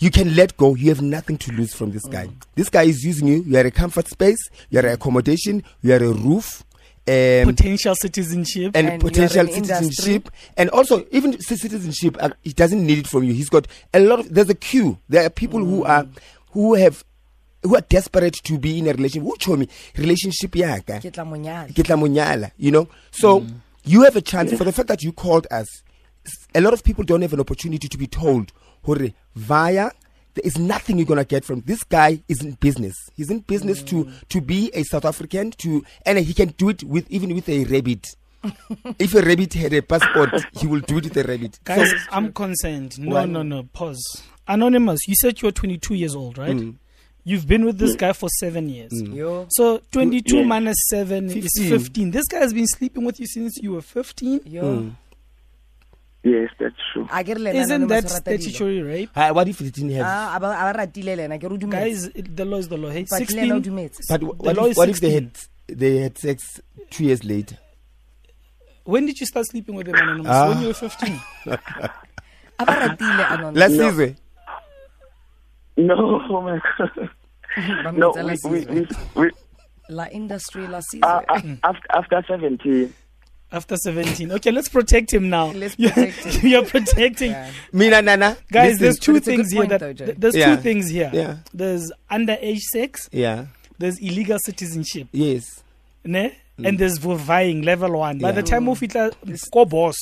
You 0.00 0.10
can 0.10 0.34
let 0.34 0.56
go. 0.56 0.74
You 0.74 0.88
have 0.88 1.02
nothing 1.02 1.36
to 1.38 1.52
lose 1.52 1.74
from 1.74 1.92
this 1.92 2.04
guy. 2.06 2.28
This 2.56 2.68
guy 2.70 2.84
is 2.84 3.04
using 3.04 3.28
you. 3.28 3.42
You 3.46 3.58
are 3.58 3.66
a 3.66 3.70
comfort 3.70 4.08
space. 4.08 4.38
You 4.70 4.80
are 4.80 4.86
a 4.86 4.92
accommodation. 4.94 5.62
You 5.82 5.92
are 5.92 6.02
a 6.02 6.12
roof. 6.12 6.64
Um, 7.06 7.46
Potential 7.54 7.94
citizenship. 7.94 8.72
and, 8.74 8.88
And 8.88 9.02
you 9.02 9.08
are 9.08 9.10
potential 9.10 9.46
industry. 9.48 9.86
citizenship 9.86 10.30
and 10.56 10.68
also 10.70 11.04
even 11.10 11.40
citizenship 11.40 12.16
uh, 12.20 12.28
he 12.42 12.52
doesn't 12.52 12.84
need 12.86 12.98
it 12.98 13.06
from 13.08 13.24
you 13.24 13.32
he's 13.32 13.48
got 13.48 13.66
a 13.94 14.00
lot 14.00 14.20
of 14.20 14.32
there's 14.32 14.50
a 14.50 14.54
queue 14.54 14.98
there 15.08 15.24
are 15.24 15.30
people 15.30 15.64
who 15.64 15.82
are 15.82 16.06
who 16.52 16.74
have 16.74 17.02
who 17.62 17.74
are 17.74 17.80
desperate 17.80 18.34
to 18.44 18.58
be 18.58 18.78
in 18.78 18.86
a 18.86 18.92
relationship 18.92 19.22
who 19.22 19.34
told 19.38 19.58
me 19.60 19.68
relationship 19.96 20.54
yaka 20.54 21.00
Ke 21.00 21.10
tla 21.12 21.24
mo 21.24 21.36
nyala. 21.36 21.68
ke 21.74 21.82
tla 21.82 21.96
mo 21.96 22.06
nyala, 22.06 22.52
you 22.58 22.70
know 22.70 22.86
so 23.10 23.44
you 23.84 24.02
have 24.02 24.14
a 24.14 24.20
chance 24.22 24.52
for 24.52 24.64
the 24.64 24.72
fact 24.72 24.88
that 24.88 25.02
you 25.02 25.10
called 25.10 25.46
us 25.50 25.82
a 26.54 26.60
lot 26.60 26.74
of 26.74 26.84
people 26.84 27.02
don't 27.02 27.22
have 27.22 27.32
an 27.32 27.40
opportunity 27.40 27.88
to 27.88 27.96
be 27.98 28.06
told 28.06 28.52
hore 28.82 29.10
via 29.34 29.90
there 30.34 30.44
is 30.44 30.58
nothing 30.58 30.96
you're 30.98 31.06
gonna 31.06 31.24
get 31.24 31.44
from 31.44 31.60
this 31.62 31.82
guy 31.84 32.22
is 32.28 32.42
in 32.42 32.52
business 32.52 32.94
he's 33.14 33.30
in 33.30 33.40
business 33.40 33.82
to 33.82 34.04
mm. 34.04 34.28
to 34.28 34.40
be 34.40 34.70
a 34.74 34.82
south 34.84 35.04
african 35.04 35.50
to 35.52 35.84
and 36.06 36.18
he 36.18 36.32
can 36.34 36.48
do 36.50 36.68
it 36.68 36.82
with 36.84 37.10
even 37.10 37.34
with 37.34 37.48
a 37.48 37.64
rabbit 37.64 38.06
if 38.98 39.14
a 39.14 39.20
rabbit 39.22 39.52
had 39.54 39.72
a 39.72 39.82
passport 39.82 40.30
he 40.58 40.66
will 40.66 40.80
do 40.80 40.98
it 40.98 41.04
with 41.04 41.16
a 41.16 41.22
rabbit 41.24 41.58
Guys, 41.64 41.92
I'm 42.10 42.32
concerned. 42.32 42.98
No, 42.98 43.16
What? 43.16 43.28
no, 43.28 43.42
no. 43.42 43.64
Pause. 43.64 44.22
Anonymous, 44.48 45.06
you 45.06 45.14
said 45.14 45.40
you're 45.42 45.52
22 45.52 45.94
years 45.94 46.14
old, 46.14 46.38
right? 46.38 46.56
Mm. 46.56 46.76
You've 47.22 47.46
been 47.46 47.66
with 47.66 47.76
this 47.78 47.94
mm. 47.94 47.98
guy 47.98 48.12
for 48.14 48.30
seven 48.40 48.70
years. 48.70 48.92
Mm. 48.92 49.14
Yo. 49.14 49.46
So 49.50 49.82
22 49.92 50.38
Yeah. 50.38 50.44
minus 50.44 50.76
7 50.88 51.26
is 51.26 51.34
15. 51.34 51.68
15. 51.68 52.10
This 52.12 52.26
guy 52.26 52.38
has 52.38 52.54
been 52.54 52.66
sleeping 52.66 53.04
with 53.04 53.20
you 53.20 53.26
since 53.26 53.58
you 53.60 53.72
were 53.72 53.82
15. 53.82 54.40
Yo. 56.22 56.30
Yes, 56.32 56.50
that's 56.58 56.74
true. 56.92 57.08
A 57.10 57.24
ke 57.24 57.28
re 57.28 57.34
lena 57.40 57.58
Isn't 57.60 57.82
Anonymous 57.82 58.02
that 58.04 58.10
o 58.10 58.14
rata 58.14 58.42
statutory 58.42 58.82
rape? 58.82 59.10
Ah, 59.16 59.32
what 59.32 59.48
if 59.48 59.58
he 59.58 59.70
didn't 59.70 59.90
have 59.92 60.06
Ah, 60.06 60.36
aba 60.36 60.48
aba 60.52 60.78
ratile 60.78 61.16
lena 61.16 61.38
ke 61.38 61.42
re 61.44 61.54
o 61.54 61.56
dumetse. 61.56 61.70
Guys, 61.80 62.04
it, 62.14 62.36
the 62.36 62.44
law 62.44 62.58
is 62.58 62.68
the 62.68 62.76
law. 62.76 62.90
Hey, 62.90 63.04
But 63.08 63.20
le 63.32 63.52
o 63.52 63.60
16. 63.60 63.62
dumetse. 63.62 63.98
but 64.08 64.20
the 64.20 64.26
what, 64.26 64.56
law 64.56 64.64
if, 64.64 64.70
is 64.72 64.76
what 64.76 64.88
if 64.90 65.00
they 65.00 65.10
had 65.12 65.30
they 65.68 65.96
had 65.98 66.18
sex 66.18 66.60
two 66.90 67.04
years 67.04 67.24
later 67.24 67.56
When 68.84 69.06
did 69.06 69.20
you 69.20 69.26
start 69.26 69.46
sleeping 69.46 69.74
with 69.76 69.86
him, 69.88 69.94
Anonymous? 69.94 70.26
Ah. 70.32 70.48
When 70.48 70.60
you 70.62 70.68
were 70.68 70.74
15. 70.74 71.20
Aba 72.58 72.72
ratile 72.72 73.24
Anonymous. 73.34 73.56
let's 73.56 73.74
No. 73.74 73.96
see 73.96 74.16
No, 75.76 76.20
oh 76.28 76.42
my 76.42 76.60
God. 76.78 77.08
Ba 77.84 77.92
No, 77.92 78.12
mmitsa 78.12 78.22
la 78.22 78.34
we, 78.50 78.50
we, 78.50 78.64
Sizwe. 78.66 79.14
we, 79.16 79.22
we, 79.22 79.30
La 79.88 80.06
industry 80.12 80.66
la 80.68 80.78
uh, 80.78 80.82
Sizwe. 80.82 81.58
after, 81.64 81.86
after 81.90 82.22
17, 82.28 82.92
After 83.52 83.76
17. 83.76 84.30
Okay, 84.32 84.52
let's 84.52 84.68
protect 84.68 85.12
him 85.12 85.28
now. 85.28 85.46
Let's 85.50 85.74
You're- 85.78 85.92
protect 85.92 86.24
him. 86.36 86.48
You're 86.50 86.64
protecting. 86.64 87.32
Yeah. 87.32 87.50
mina 87.72 88.00
nana 88.02 88.36
Guys, 88.52 88.72
listen. 88.80 88.82
there's 88.82 88.98
two 88.98 89.12
But 89.14 89.16
it's 89.18 89.28
a 89.28 89.30
good 89.30 89.36
things 89.36 89.50
here 89.52 89.60
point 89.60 89.70
that 89.70 89.96
though, 89.98 90.14
there's 90.16 90.36
Yeah. 90.36 90.54
two 90.56 90.62
things 90.62 90.88
here. 90.88 91.10
Yeah. 91.12 91.36
There's 91.52 91.90
underage 92.10 92.60
sex, 92.72 93.08
yeah 93.12 93.46
there's 93.78 93.98
illegal 93.98 94.38
citizenship, 94.44 95.08
yes 95.12 95.62
ne? 96.04 96.36
And 96.62 96.78
there's 96.78 96.98
vying 96.98 97.62
level 97.62 97.96
1. 97.98 98.18
By 98.18 98.28
Yeah. 98.28 98.32
the 98.34 98.42
time 98.42 98.68
of 98.68 98.82
it 98.82 98.92
go 99.50 99.64
boss, 99.64 99.96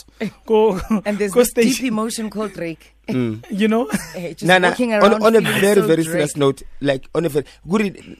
go 0.45 0.81
And 1.07 1.17
there's 1.17 1.31
go 1.33 1.41
this 1.43 1.53
deep 1.53 1.69
station, 1.73 1.87
emotion 1.87 2.29
called 2.31 2.53
Drake. 2.53 2.93
you 3.09 3.69
know? 3.69 3.89
Eh, 4.17 4.31
Just 4.35 4.43
Nana, 4.43 4.71
walking 4.71 4.93
on, 4.93 5.01
around 5.13 5.23
on 5.25 5.37
a 5.37 5.41
very 5.41 5.81
so 5.81 5.87
very 5.87 6.03
Drake. 6.03 6.07
serious 6.13 6.37
note 6.37 6.63
like 6.81 7.05
on 7.15 7.25
a 7.25 7.29
very 7.29 7.47
good 7.67 8.19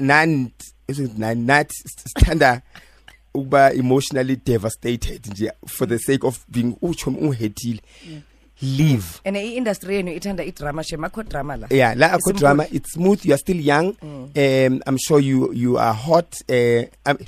nan 0.00 0.52
is 0.88 1.00
it 1.00 1.18
nan 1.18 1.44
not 1.44 1.68
standa 2.16 2.62
ukuba 3.34 3.72
emotionally 3.72 4.36
devastated 4.36 5.26
nje 5.26 5.52
for 5.66 5.88
the 5.88 5.98
sake 5.98 6.26
of 6.26 6.44
being 6.48 6.76
ucho 6.82 7.10
unghethile 7.10 7.80
leave. 8.62 9.20
And 9.24 9.36
i 9.36 9.56
industry 9.56 9.96
yenu 9.96 10.12
ithanda 10.12 10.44
idrama 10.44 10.82
she 10.84 10.96
makho 10.96 11.22
drama 11.22 11.56
la. 11.56 11.66
yeah 11.70 11.94
la 11.96 12.12
akho 12.12 12.32
drama. 12.32 12.66
It's 12.70 12.92
smooth. 12.92 13.24
You 13.26 13.34
are 13.34 13.38
still 13.38 13.56
young. 13.60 13.96
Um 14.02 14.82
i'm 14.86 14.98
sure 14.98 15.18
you 15.20 15.52
you 15.52 15.78
are 15.78 15.94
hot. 15.94 16.36
Uh 16.48 16.84
um, 17.06 17.18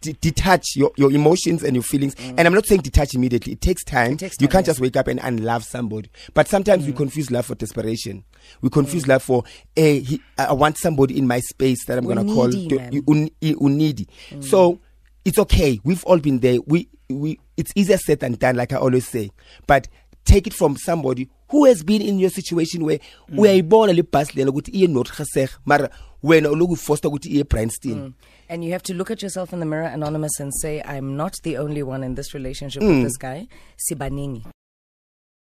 detach 0.00 0.76
your, 0.76 0.92
your 0.96 1.10
emotions 1.12 1.62
and 1.62 1.74
your 1.76 1.82
feelings. 1.82 2.14
And 2.18 2.40
i'm 2.40 2.54
not 2.54 2.66
saying 2.66 2.80
detach 2.80 3.14
immediately. 3.14 3.52
It 3.52 3.60
takes 3.60 3.84
time, 3.84 4.12
It 4.12 4.18
takes 4.18 4.36
you 4.40 4.48
can't 4.48 4.66
yes. 4.66 4.76
just 4.76 4.80
wake 4.80 4.96
up 4.96 5.06
and, 5.08 5.20
and 5.20 5.44
love 5.44 5.62
somebody. 5.64 6.10
But 6.34 6.48
sometimes 6.48 6.86
we 6.86 6.92
confuse 6.92 7.30
love 7.30 7.46
for 7.46 7.54
desperation. 7.54 8.24
We 8.62 8.70
confuse 8.70 9.06
love 9.06 9.22
for 9.22 9.44
eh 9.76 10.00
he, 10.00 10.20
i 10.38 10.52
want 10.52 10.78
somebody 10.78 11.16
in 11.18 11.26
my 11.28 11.38
space 11.40 11.84
that 11.86 11.96
i'm 11.98 12.04
going 12.04 12.26
to 12.26 12.34
call 12.34 12.52
you, 12.52 13.04
un, 13.06 13.30
i- 13.42 13.54
unneedy 13.60 14.06
so 14.40 14.80
it's 15.24 15.38
okay 15.38 15.80
we've 15.84 16.04
all 16.04 16.18
been 16.18 16.40
there 16.40 16.58
we 16.66 16.88
we 17.10 17.38
it's 17.56 17.72
easier 17.74 17.98
said 17.98 18.18
than 18.20 18.34
done 18.38 18.56
like 18.56 18.72
i 18.72 18.76
always 18.76 19.06
say 19.06 19.30
but 19.66 19.88
take 20.24 20.46
it 20.46 20.54
from 20.54 20.76
somebody 20.76 21.28
who 21.50 21.64
has 21.64 21.82
been 21.84 22.02
in 22.02 22.18
your 22.18 22.30
situation 22.30 22.82
where 22.84 22.98
uyayibona 23.36 23.92
le 23.92 24.02
bus 24.02 24.34
lena 24.34 24.50
ukuthi 24.50 24.70
iye 24.70 24.86
North 24.86 25.16
Geseg 25.16 25.50
mara 25.64 25.90
wena 26.22 26.50
uloku 26.50 26.76
foster 26.76 27.08
ukuthi 27.10 27.28
iye 27.28 27.44
Bryanston 27.44 28.12
And 28.48 28.64
you 28.64 28.72
have 28.72 28.82
to 28.82 28.94
look 28.94 29.10
at 29.12 29.22
yourself 29.22 29.52
in 29.52 29.60
the 29.60 29.64
mirror, 29.66 29.84
anonymous, 29.86 30.40
and 30.40 30.52
say, 30.52 30.82
I'm 30.84 31.16
not 31.16 31.34
the 31.44 31.56
only 31.58 31.84
one 31.84 32.02
in 32.02 32.16
this 32.16 32.34
relationship 32.34 32.82
Mm. 32.82 32.88
with 32.88 33.04
this 33.04 33.16
guy. 33.16 33.46
Sibaningi. 33.78 34.42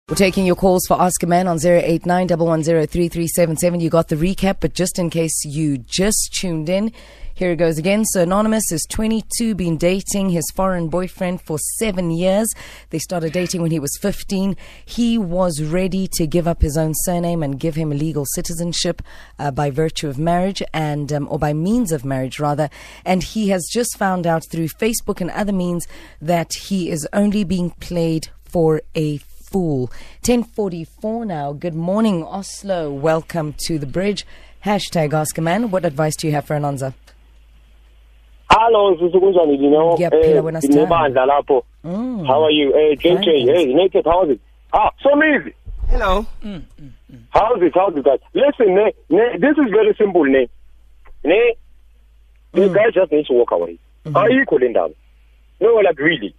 We're 0.09 0.15
taking 0.15 0.45
your 0.45 0.55
calls 0.55 0.85
for 0.87 0.93
Ask 1.01 1.21
a 1.23 1.27
Man 1.27 1.49
on 1.49 1.59
089 1.61 2.29
110 2.29 3.79
You 3.81 3.89
got 3.89 4.07
the 4.07 4.15
recap, 4.15 4.61
but 4.61 4.73
just 4.73 4.97
in 4.97 5.09
case 5.09 5.43
you 5.43 5.79
just 5.79 6.33
tuned 6.39 6.69
in, 6.69 6.93
here 7.33 7.51
it 7.51 7.57
goes 7.57 7.77
again. 7.77 8.05
So 8.05 8.21
Anonymous 8.21 8.71
is 8.71 8.87
22, 8.89 9.53
been 9.53 9.75
dating 9.75 10.29
his 10.29 10.49
foreign 10.55 10.87
boyfriend 10.87 11.41
for 11.41 11.59
seven 11.77 12.09
years. 12.09 12.47
They 12.89 12.99
started 12.99 13.33
dating 13.33 13.61
when 13.61 13.71
he 13.71 13.81
was 13.81 13.97
15. 14.01 14.55
He 14.85 15.17
was 15.17 15.61
ready 15.61 16.07
to 16.13 16.25
give 16.25 16.47
up 16.47 16.61
his 16.61 16.77
own 16.77 16.93
surname 16.95 17.43
and 17.43 17.59
give 17.59 17.75
him 17.75 17.89
legal 17.89 18.23
citizenship 18.27 19.01
uh, 19.37 19.51
by 19.51 19.71
virtue 19.71 20.07
of 20.07 20.17
marriage 20.17 20.63
and, 20.73 21.11
um, 21.11 21.27
or 21.29 21.37
by 21.37 21.51
means 21.51 21.91
of 21.91 22.05
marriage 22.05 22.39
rather. 22.39 22.69
And 23.03 23.23
he 23.23 23.49
has 23.49 23.67
just 23.69 23.97
found 23.97 24.25
out 24.25 24.45
through 24.49 24.69
Facebook 24.69 25.19
and 25.19 25.31
other 25.31 25.51
means 25.51 25.85
that 26.21 26.53
he 26.53 26.89
is 26.89 27.05
only 27.11 27.43
being 27.43 27.71
played 27.71 28.29
for 28.45 28.81
a 28.95 29.19
fool. 29.51 29.87
1044 30.25 31.25
now. 31.25 31.53
Good 31.53 31.73
morning, 31.75 32.23
Oslo. 32.23 32.91
Welcome 32.91 33.53
to 33.67 33.79
the 33.79 33.85
bridge. 33.85 34.25
Hashtag 34.65 35.13
Ask 35.13 35.37
a 35.37 35.41
Man. 35.41 35.71
What 35.71 35.85
advice 35.85 36.15
do 36.15 36.27
you 36.27 36.33
have 36.33 36.45
for 36.45 36.55
Anonza? 36.55 36.93
Hello, 38.49 38.95
sisi 38.97 39.19
kunjani 39.19 39.57
Dineo? 39.57 39.97
Ngiyaphila, 39.97 40.41
wena 40.41 40.61
sithando. 40.61 40.85
Nebandla 40.87 41.25
lapho. 41.25 41.63
Mm. 41.83 42.25
How 42.27 42.43
are 42.43 42.51
you? 42.51 42.73
Eh, 42.75 42.95
JJ, 42.95 43.25
thanks. 43.25 43.25
hey, 43.25 43.73
Naked, 43.73 44.05
how's 44.05 44.29
it? 44.29 44.39
Ah, 44.73 44.91
so 45.01 45.09
easy. 45.23 45.53
Hello. 45.89 46.25
How's 47.29 47.61
it? 47.61 47.73
How's 47.75 47.95
it, 47.95 48.03
guys? 48.03 48.19
Listen, 48.33 48.75
ne, 48.75 48.91
ne, 49.09 49.37
this 49.37 49.57
is 49.57 49.71
very 49.71 49.93
simple, 49.97 50.23
ne. 50.25 50.49
Ne, 51.23 51.55
the 52.53 52.67
guy 52.69 52.89
just 52.93 53.11
needs 53.11 53.27
to 53.27 53.33
walk 53.33 53.51
away. 53.51 53.79
Are 54.15 54.29
you 54.31 54.45
cooling 54.45 54.73
down? 54.73 54.93
No, 55.59 55.75
like 55.75 55.97
really. 55.99 56.33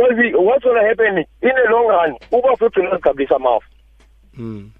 Because 0.00 0.16
what's 0.34 0.64
going 0.64 0.80
to 0.80 0.88
happen 0.88 1.18
in 1.18 1.24
the 1.42 1.70
long 1.70 1.86
run, 1.88 2.16
Uber 2.32 2.56
15 2.58 2.84
not 2.84 3.02
going 3.02 3.26
to 3.26 3.38
mouth. 3.38 3.62
Mm. 4.34 4.70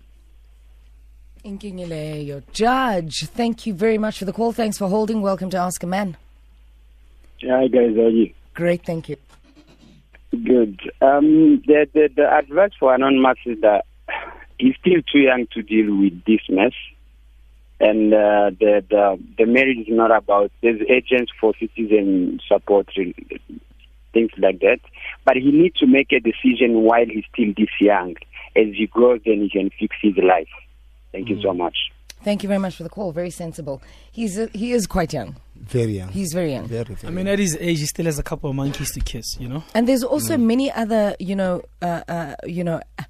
Inkingileyo. 1.44 2.42
Judge, 2.52 3.26
thank 3.26 3.66
you 3.66 3.74
very 3.74 3.98
much 3.98 4.18
for 4.18 4.24
the 4.24 4.32
call. 4.32 4.52
Thanks 4.52 4.78
for 4.78 4.88
holding. 4.88 5.20
Welcome 5.20 5.50
to 5.50 5.58
Ask 5.58 5.82
a 5.82 5.86
Man. 5.86 6.16
Hi 7.42 7.68
guys, 7.68 7.96
how 7.96 8.02
are 8.02 8.08
you? 8.08 8.32
Great, 8.54 8.84
thank 8.84 9.08
you. 9.10 9.16
Good. 10.30 10.80
Um, 11.02 11.62
the, 11.66 11.86
the 11.92 12.08
the 12.14 12.34
advice 12.34 12.72
for 12.78 12.94
Anonymous 12.94 13.38
is 13.44 13.60
that 13.60 13.84
he's 14.58 14.74
still 14.80 15.00
too 15.12 15.20
young 15.20 15.46
to 15.52 15.62
deal 15.62 15.96
with 15.98 16.24
this 16.24 16.40
mess, 16.48 16.72
and 17.78 18.12
uh, 18.12 18.50
the 18.58 18.84
the 18.88 19.18
the 19.38 19.46
marriage 19.46 19.78
is 19.78 19.86
not 19.88 20.14
about 20.14 20.50
there's 20.62 20.80
agents 20.88 21.32
for 21.40 21.52
citizen 21.58 22.40
support 22.46 22.88
re- 22.96 23.14
things 24.12 24.30
like 24.38 24.60
that, 24.60 24.78
but 25.24 25.36
he 25.36 25.50
needs 25.50 25.78
to 25.78 25.86
make 25.86 26.12
a 26.12 26.20
decision 26.20 26.82
while 26.82 27.06
he's 27.06 27.24
still 27.32 27.52
this 27.56 27.68
young. 27.80 28.16
As 28.56 28.66
he 28.76 28.86
grows, 28.86 29.20
then 29.24 29.40
he 29.42 29.48
can 29.50 29.70
fix 29.78 29.94
his 30.02 30.16
life. 30.16 30.48
Thank 31.12 31.28
you 31.28 31.40
so 31.40 31.54
much. 31.54 31.76
Thank 32.22 32.42
you 32.42 32.48
very 32.48 32.58
much 32.58 32.76
for 32.76 32.82
the 32.82 32.90
call. 32.90 33.12
Very 33.12 33.30
sensible. 33.30 33.80
He's 34.12 34.38
uh, 34.38 34.48
he 34.52 34.72
is 34.72 34.86
quite 34.86 35.12
young. 35.12 35.36
Very 35.56 35.92
young. 35.96 36.08
He's 36.10 36.32
very 36.34 36.52
young. 36.52 36.66
very, 36.66 36.94
very 36.94 37.08
I 37.08 37.10
mean, 37.14 37.26
at 37.28 37.38
his 37.38 37.56
age, 37.60 37.78
he 37.80 37.86
still 37.86 38.04
has 38.06 38.18
a 38.18 38.22
couple 38.22 38.50
of 38.50 38.56
monkeys 38.56 38.92
to 38.92 39.00
kiss. 39.00 39.38
You 39.40 39.48
know. 39.48 39.64
And 39.74 39.88
there's 39.88 40.02
also 40.04 40.36
many 40.36 40.70
other, 40.70 41.16
you 41.18 41.34
know, 41.36 41.62
uh, 41.80 42.02
uh, 42.08 42.34
you 42.44 42.62
know, 42.64 42.80
uh, 42.98 43.04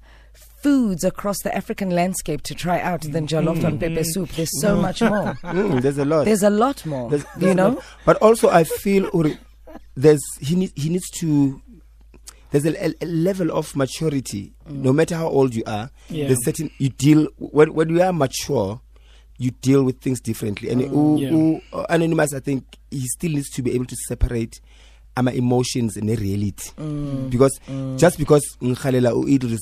foods 0.61 1.03
across 1.03 1.41
the 1.43 1.53
African 1.55 1.89
landscape 1.89 2.41
to 2.43 2.55
try 2.55 2.79
out 2.79 3.01
than 3.01 3.27
jollof 3.27 3.63
and 3.63 3.79
pepper 3.79 4.03
soup. 4.03 4.29
There's 4.29 4.61
so 4.61 4.77
much 4.77 5.01
more. 5.01 5.37
Mm, 5.43 5.81
there's 5.81 5.97
a 5.97 6.05
lot. 6.05 6.25
There's 6.25 6.43
a 6.43 6.49
lot 6.49 6.85
more. 6.85 7.09
There's- 7.09 7.25
you 7.35 7.39
there's 7.41 7.51
a 7.51 7.55
know. 7.55 7.81
But 8.05 8.17
also, 8.17 8.49
I 8.49 8.63
feel 8.63 9.09
Uri, 9.13 9.37
there's 9.95 10.21
he 10.39 10.55
needs 10.55 10.73
he 10.75 10.89
needs 10.89 11.09
to. 11.19 11.61
There's 12.51 12.65
a, 12.65 12.85
a- 12.87 12.93
a 13.01 13.05
level 13.05 13.49
of 13.51 13.75
maturity. 13.75 14.51
Mm. 14.69 14.75
No 14.83 14.91
matter 14.93 15.15
how 15.15 15.27
old 15.29 15.55
you 15.55 15.63
are, 15.65 15.89
Yeah. 16.09 16.27
there's 16.27 16.43
certain 16.43 16.69
you 16.79 16.89
deal 16.89 17.27
when 17.37 17.73
when 17.73 17.89
you 17.89 18.01
are 18.01 18.11
mature, 18.11 18.81
you 19.37 19.51
deal 19.61 19.83
with 19.83 19.99
things 20.01 20.19
differently. 20.19 20.69
And 20.69 20.81
mm, 20.81 20.91
u- 20.91 21.17
Yeah. 21.23 21.31
u- 21.31 21.61
uh, 21.73 21.85
anonymous, 21.89 22.33
I 22.33 22.39
think 22.41 22.63
he 22.89 23.07
still 23.07 23.31
needs 23.31 23.49
to 23.51 23.61
be 23.61 23.71
able 23.73 23.85
to 23.85 23.95
separate 24.07 24.59
our 25.15 25.29
emotions 25.31 25.95
and 25.97 26.09
the 26.09 26.15
reality. 26.15 26.71
Mm. 26.77 27.29
Because 27.29 27.57
just 27.97 28.17
because 28.17 28.43
ngikhalela 28.61 29.11
u 29.15 29.27
Idris, 29.27 29.61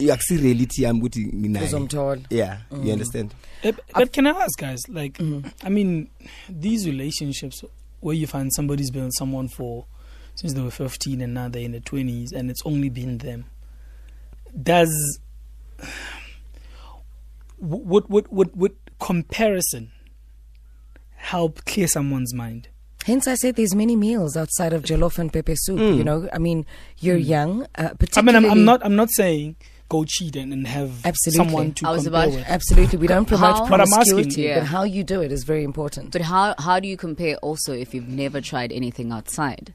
akusi 0.00 0.36
reality 0.42 0.84
I'm 0.84 1.00
with 1.00 1.14
Uzomthola. 1.14 2.24
Yeah, 2.30 2.58
you 2.82 2.92
understand. 2.92 3.34
Eh, 3.62 3.72
b- 3.72 3.82
But 3.94 4.12
can 4.12 4.26
I 4.26 4.30
ask, 4.30 4.58
guys? 4.58 4.80
Like, 4.88 5.20
I 5.64 5.68
mean, 5.68 6.08
these 6.48 6.86
relationships 6.86 7.64
where 8.00 8.14
you 8.14 8.26
find 8.26 8.52
somebody's 8.52 8.90
been 8.90 9.06
with 9.06 9.14
someone 9.16 9.48
for 9.48 9.86
since 10.34 10.52
they 10.54 10.62
were 10.62 10.70
15 10.70 11.20
and 11.20 11.34
now 11.34 11.48
they're 11.48 11.62
in 11.62 11.72
their 11.72 11.80
20s 11.80 12.32
and 12.32 12.50
it's 12.50 12.62
only 12.64 12.88
been 12.88 13.18
them. 13.18 13.46
Does 14.60 15.20
would 17.58 18.08
would 18.08 18.28
would 18.28 18.56
would 18.56 18.76
comparison 19.00 19.92
help 21.16 21.64
clear 21.64 21.86
someone's 21.86 22.34
mind? 22.34 22.68
hence 23.08 23.26
I 23.26 23.34
said 23.34 23.56
there's 23.56 23.74
many 23.74 23.96
meals 23.96 24.36
outside 24.36 24.72
of 24.72 24.82
jollof 24.82 25.18
and 25.18 25.32
pepe 25.32 25.54
soup. 25.56 25.78
You 25.78 26.04
know, 26.04 26.28
I 26.32 26.38
mean, 26.38 26.66
you're 26.98 27.16
young. 27.16 27.66
Uh, 27.74 27.90
I 28.16 28.22
mean, 28.22 28.36
I'm, 28.36 28.44
I'm 28.44 28.64
not 28.64 28.84
I'm 28.84 28.96
not 28.96 29.08
saying 29.10 29.56
go 29.88 30.04
cheat 30.06 30.36
and, 30.36 30.52
and 30.52 30.66
have 30.66 30.90
Absolutely. 31.04 31.44
someone 31.44 31.72
to 31.74 31.88
I 31.88 31.92
was 31.92 32.04
compare 32.04 32.24
about- 32.24 32.34
with. 32.34 32.44
Absolutely, 32.46 32.98
we 32.98 33.06
don't 33.06 33.24
promote 33.26 33.56
How- 33.56 33.68
But 33.68 33.80
asking- 33.80 33.94
promiscuity, 33.96 34.42
Yeah. 34.42 34.58
but 34.60 34.66
how 34.68 34.82
you 34.84 35.02
do 35.04 35.20
it 35.22 35.32
is 35.32 35.44
very 35.44 35.64
important. 35.64 36.12
But 36.12 36.22
how 36.22 36.54
how 36.58 36.78
do 36.80 36.86
you 36.88 36.96
compare 36.96 37.36
also 37.38 37.72
if 37.72 37.94
you've 37.94 38.08
never 38.08 38.40
tried 38.40 38.70
anything 38.72 39.12
outside? 39.12 39.72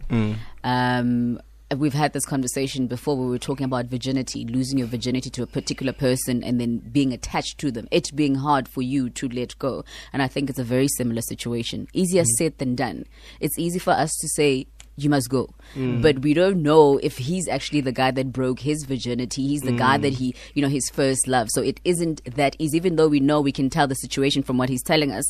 Um, 0.64 1.40
we've 1.76 1.94
had 1.96 2.14
this 2.14 2.26
conversation 2.26 2.86
before 2.86 3.16
where 3.18 3.26
we 3.26 3.32
were 3.32 3.40
talking 3.40 3.64
about 3.66 3.88
virginity, 3.88 4.46
losing 4.46 4.78
your 4.78 4.88
virginity 4.88 5.32
to 5.32 5.42
a 5.42 5.48
particular 5.48 5.92
person 5.92 6.44
and 6.44 6.62
then 6.62 6.78
being 6.92 7.12
attached 7.12 7.58
to 7.58 7.72
them. 7.72 7.88
It 7.90 8.16
being 8.16 8.36
hard 8.36 8.68
for 8.68 8.84
you 8.84 9.10
to 9.10 9.28
let 9.30 9.58
go. 9.58 9.84
And 10.12 10.22
I 10.22 10.28
think 10.28 10.52
it's 10.52 10.60
a 10.60 10.64
very 10.64 10.88
similar 10.88 11.22
situation. 11.24 11.88
Easier 11.92 12.26
said 12.38 12.60
than 12.60 12.76
done. 12.76 13.06
It's 13.40 13.58
easy 13.58 13.80
for 13.80 13.92
us 13.92 14.12
to 14.22 14.28
say, 14.36 14.68
you 14.96 15.10
must 15.10 15.30
go. 15.30 15.50
But 15.76 16.20
we 16.20 16.34
don't 16.36 16.62
know 16.62 17.00
if 17.00 17.18
he's 17.18 17.48
actually 17.48 17.82
the 17.82 17.92
guy 17.92 18.12
that 18.12 18.32
broke 18.32 18.60
his 18.60 18.84
virginity. 18.86 19.48
He's 19.48 19.62
the 19.62 19.72
guy 19.72 19.98
that 19.98 20.14
he, 20.14 20.36
you 20.54 20.62
know, 20.62 20.68
his 20.70 20.88
first 20.94 21.28
love. 21.28 21.50
So 21.52 21.62
it 21.64 21.80
isn't 21.84 22.24
that 22.36 22.56
easy, 22.60 22.78
even 22.78 22.96
though 22.96 23.08
we 23.08 23.20
know 23.20 23.42
we 23.42 23.52
can 23.52 23.70
tell 23.72 23.88
the 23.88 23.96
situation 23.96 24.44
from 24.44 24.58
what 24.58 24.70
he's 24.70 24.84
telling 24.84 25.12
us 25.12 25.26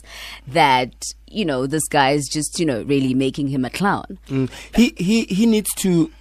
that, 0.47 0.93
you 1.27 1.45
know, 1.45 1.65
this 1.65 1.87
guy 1.89 2.11
is 2.11 2.27
just, 2.27 2.59
you 2.59 2.65
know, 2.65 2.83
really 2.83 3.13
making 3.13 3.47
him 3.47 3.63
a 3.63 3.69
clown. 3.69 4.19
Mm. 4.27 4.49
He 4.75 4.93
he 4.97 5.23
he 5.25 5.45
needs 5.45 5.73
to, 5.75 6.11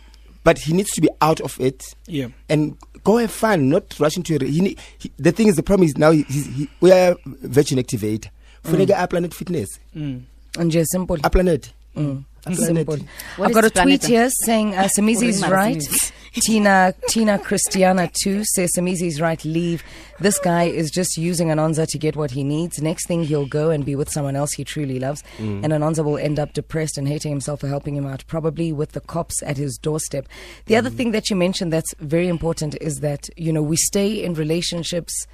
but 0.45 0.59
he 0.59 0.73
needs 0.73 0.91
to 0.93 1.01
be 1.01 1.09
out 1.21 1.41
of 1.41 1.59
it. 1.61 1.83
Yeah. 2.07 2.29
and 2.49 2.77
go 3.03 3.17
have 3.17 3.33
fun, 3.33 3.69
not 3.69 3.99
rush 3.99 4.17
into 4.17 4.37
it. 4.37 4.43
He, 4.43 4.61
need- 4.61 4.79
he, 4.99 5.11
the 5.19 5.33
thing 5.33 5.49
is, 5.49 5.57
the 5.57 5.63
problem 5.65 5.89
is 5.89 5.99
now 5.99 6.13
he, 6.13 6.23
he's- 6.29 6.47
he, 6.47 6.69
we 6.81 6.93
are 6.93 7.17
virgin 7.25 7.79
activate. 7.81 8.31
Funeka 8.65 8.95
mm. 8.95 9.11
Planet 9.11 9.35
Fitness. 9.35 9.69
Mm. 9.97 10.23
And 10.57 10.71
just 10.71 10.93
simple. 10.93 11.17
A 11.25 11.31
Planet. 11.31 11.73
Mm. 11.97 12.25
A 12.45 12.55
Simple. 12.57 12.99
I've 13.39 13.55
got 13.55 13.65
a 13.65 13.71
tweet 13.71 14.05
here 14.05 14.29
saying 14.29 14.75
uh, 14.75 14.83
Somizi's 14.99 15.43
Uring 15.43 15.51
right. 15.51 16.13
Tina 16.33 16.93
Tina 17.09 17.39
Christiana 17.39 18.11
too 18.13 18.43
says 18.45 18.73
Somizi's 18.77 19.21
right. 19.21 19.45
Leave. 19.45 19.85
This 20.19 20.41
guy 20.41 20.65
is 20.65 20.91
just 20.91 21.17
using 21.17 21.49
Anonza 21.49 21.87
to 21.87 21.99
get 21.99 22.17
what 22.17 22.33
he 22.33 22.43
needs. 22.43 22.83
Next 22.83 23.07
thing 23.07 23.23
he'll 23.23 23.47
go 23.47 23.71
and 23.71 23.85
be 23.85 23.95
with 23.95 24.11
someone 24.11 24.35
else 24.35 24.53
he 24.55 24.65
truly 24.65 24.99
loves, 24.99 25.23
and 25.39 25.65
Anonza 25.65 26.05
will 26.05 26.19
end 26.19 26.41
up 26.41 26.53
depressed 26.53 26.99
and 26.99 27.07
hating 27.07 27.31
himself 27.31 27.61
for 27.61 27.69
helping 27.69 27.95
him 27.95 28.07
out, 28.07 28.25
probably 28.27 28.73
with 28.73 28.93
the 28.93 29.01
cops 29.01 29.41
at 29.45 29.57
his 29.57 29.79
doorstep. 29.79 30.27
The 30.67 30.77
other 30.77 30.91
thing 30.91 31.13
that 31.13 31.31
you 31.31 31.37
mentioned 31.37 31.73
that's 31.73 31.95
very 32.01 32.29
important 32.29 32.77
is 32.81 33.01
that 33.01 33.29
you 33.37 33.53
know 33.53 33.63
we 33.63 33.77
stay 33.77 34.25
in 34.25 34.35
relationships 34.35 35.27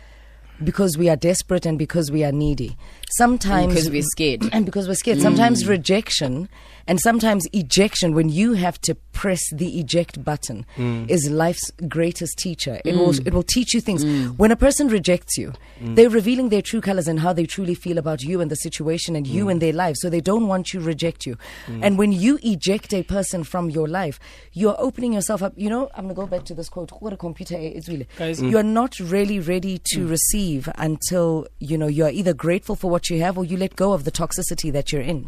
because 0.63 0.99
we 0.99 1.09
are 1.09 1.17
desperate 1.17 1.65
and 1.65 1.79
because 1.79 2.11
we 2.11 2.25
are 2.25 2.33
needy. 2.33 2.77
Sometimes 3.17 3.75
Because 3.75 3.91
we're 3.91 4.03
scared. 4.03 4.49
and 4.53 4.65
because 4.65 4.89
we're 4.89 4.95
scared. 4.95 5.21
Sometimes 5.21 5.65
mm. 5.65 5.69
rejection 5.69 6.49
and 6.89 6.99
sometimes 6.99 7.47
ejection, 7.53 8.15
when 8.15 8.31
you 8.31 8.55
have 8.55 8.81
to 8.81 8.95
press 9.13 9.43
the 9.53 9.79
eject 9.79 10.25
button, 10.25 10.65
mm. 10.77 11.09
is 11.11 11.29
life's 11.29 11.71
greatest 11.87 12.39
teacher. 12.39 12.81
It 12.83 12.95
will 12.95 13.13
mm. 13.13 13.27
it 13.27 13.35
will 13.35 13.43
teach 13.43 13.75
you 13.75 13.83
things. 13.83 14.07
When 14.39 14.51
a 14.51 14.57
person 14.57 14.89
rejects 14.89 15.37
you, 15.37 15.53
they're 15.83 16.09
revealing 16.09 16.49
their 16.49 16.63
true 16.63 16.81
colors 16.81 17.07
and 17.07 17.21
how 17.21 17.35
they 17.35 17.45
truly 17.45 17.75
feel 17.75 17.99
about 17.99 18.23
you 18.23 18.41
and 18.41 18.51
the 18.51 18.57
situation 18.57 19.17
and 19.17 19.27
you 19.27 19.51
and 19.51 19.61
their 19.61 19.75
life. 19.75 19.97
So 19.99 20.09
they 20.09 20.23
don't 20.23 20.49
want 20.49 20.73
you 20.73 20.81
to 20.81 20.87
reject 20.87 21.27
you. 21.27 21.37
And 21.83 21.99
when 21.99 22.11
you 22.13 22.39
eject 22.43 22.95
a 22.95 23.03
person 23.03 23.45
from 23.45 23.69
your 23.69 23.87
life, 23.87 24.19
you're 24.55 24.77
opening 24.79 25.13
yourself 25.13 25.43
up. 25.43 25.53
You 25.57 25.69
know, 25.69 25.91
I'm 25.95 26.05
gonna 26.05 26.15
go 26.15 26.27
back 26.27 26.47
to 26.47 26.55
this 26.55 26.71
quote. 26.71 26.91
What 27.03 27.13
a 27.13 27.19
computer 27.19 27.55
it's 27.59 27.91
really. 27.91 28.09
You're 28.19 28.63
not 28.63 28.99
really 28.99 29.41
ready 29.41 29.79
to 29.93 30.07
receive 30.07 30.71
until 30.77 31.47
you 31.59 31.77
know 31.77 31.87
you're 31.87 32.09
either 32.09 32.33
grateful 32.33 32.77
for 32.77 32.91
what 32.91 32.98
you 33.11 33.21
have 33.21 33.39
or 33.39 33.45
you 33.45 33.57
let 33.57 33.77
go 33.77 33.93
of 33.93 34.05
the 34.05 34.13
toxicity 34.13 34.73
that 34.73 34.93
you're 34.93 35.03
in. 35.03 35.27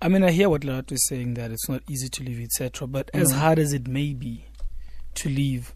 I 0.00 0.08
mean, 0.08 0.22
I 0.22 0.30
hear 0.30 0.48
what 0.48 0.62
Larat 0.62 0.92
is 0.92 1.06
saying 1.06 1.34
that 1.34 1.50
it's 1.50 1.68
not 1.68 1.82
easy 1.88 2.08
to 2.08 2.24
leave, 2.24 2.40
etc. 2.40 2.86
But 2.86 3.10
as 3.14 3.32
mm. 3.32 3.36
hard 3.36 3.58
as 3.58 3.72
it 3.72 3.86
may 3.88 4.12
be 4.12 4.46
to 5.14 5.28
leave, 5.28 5.74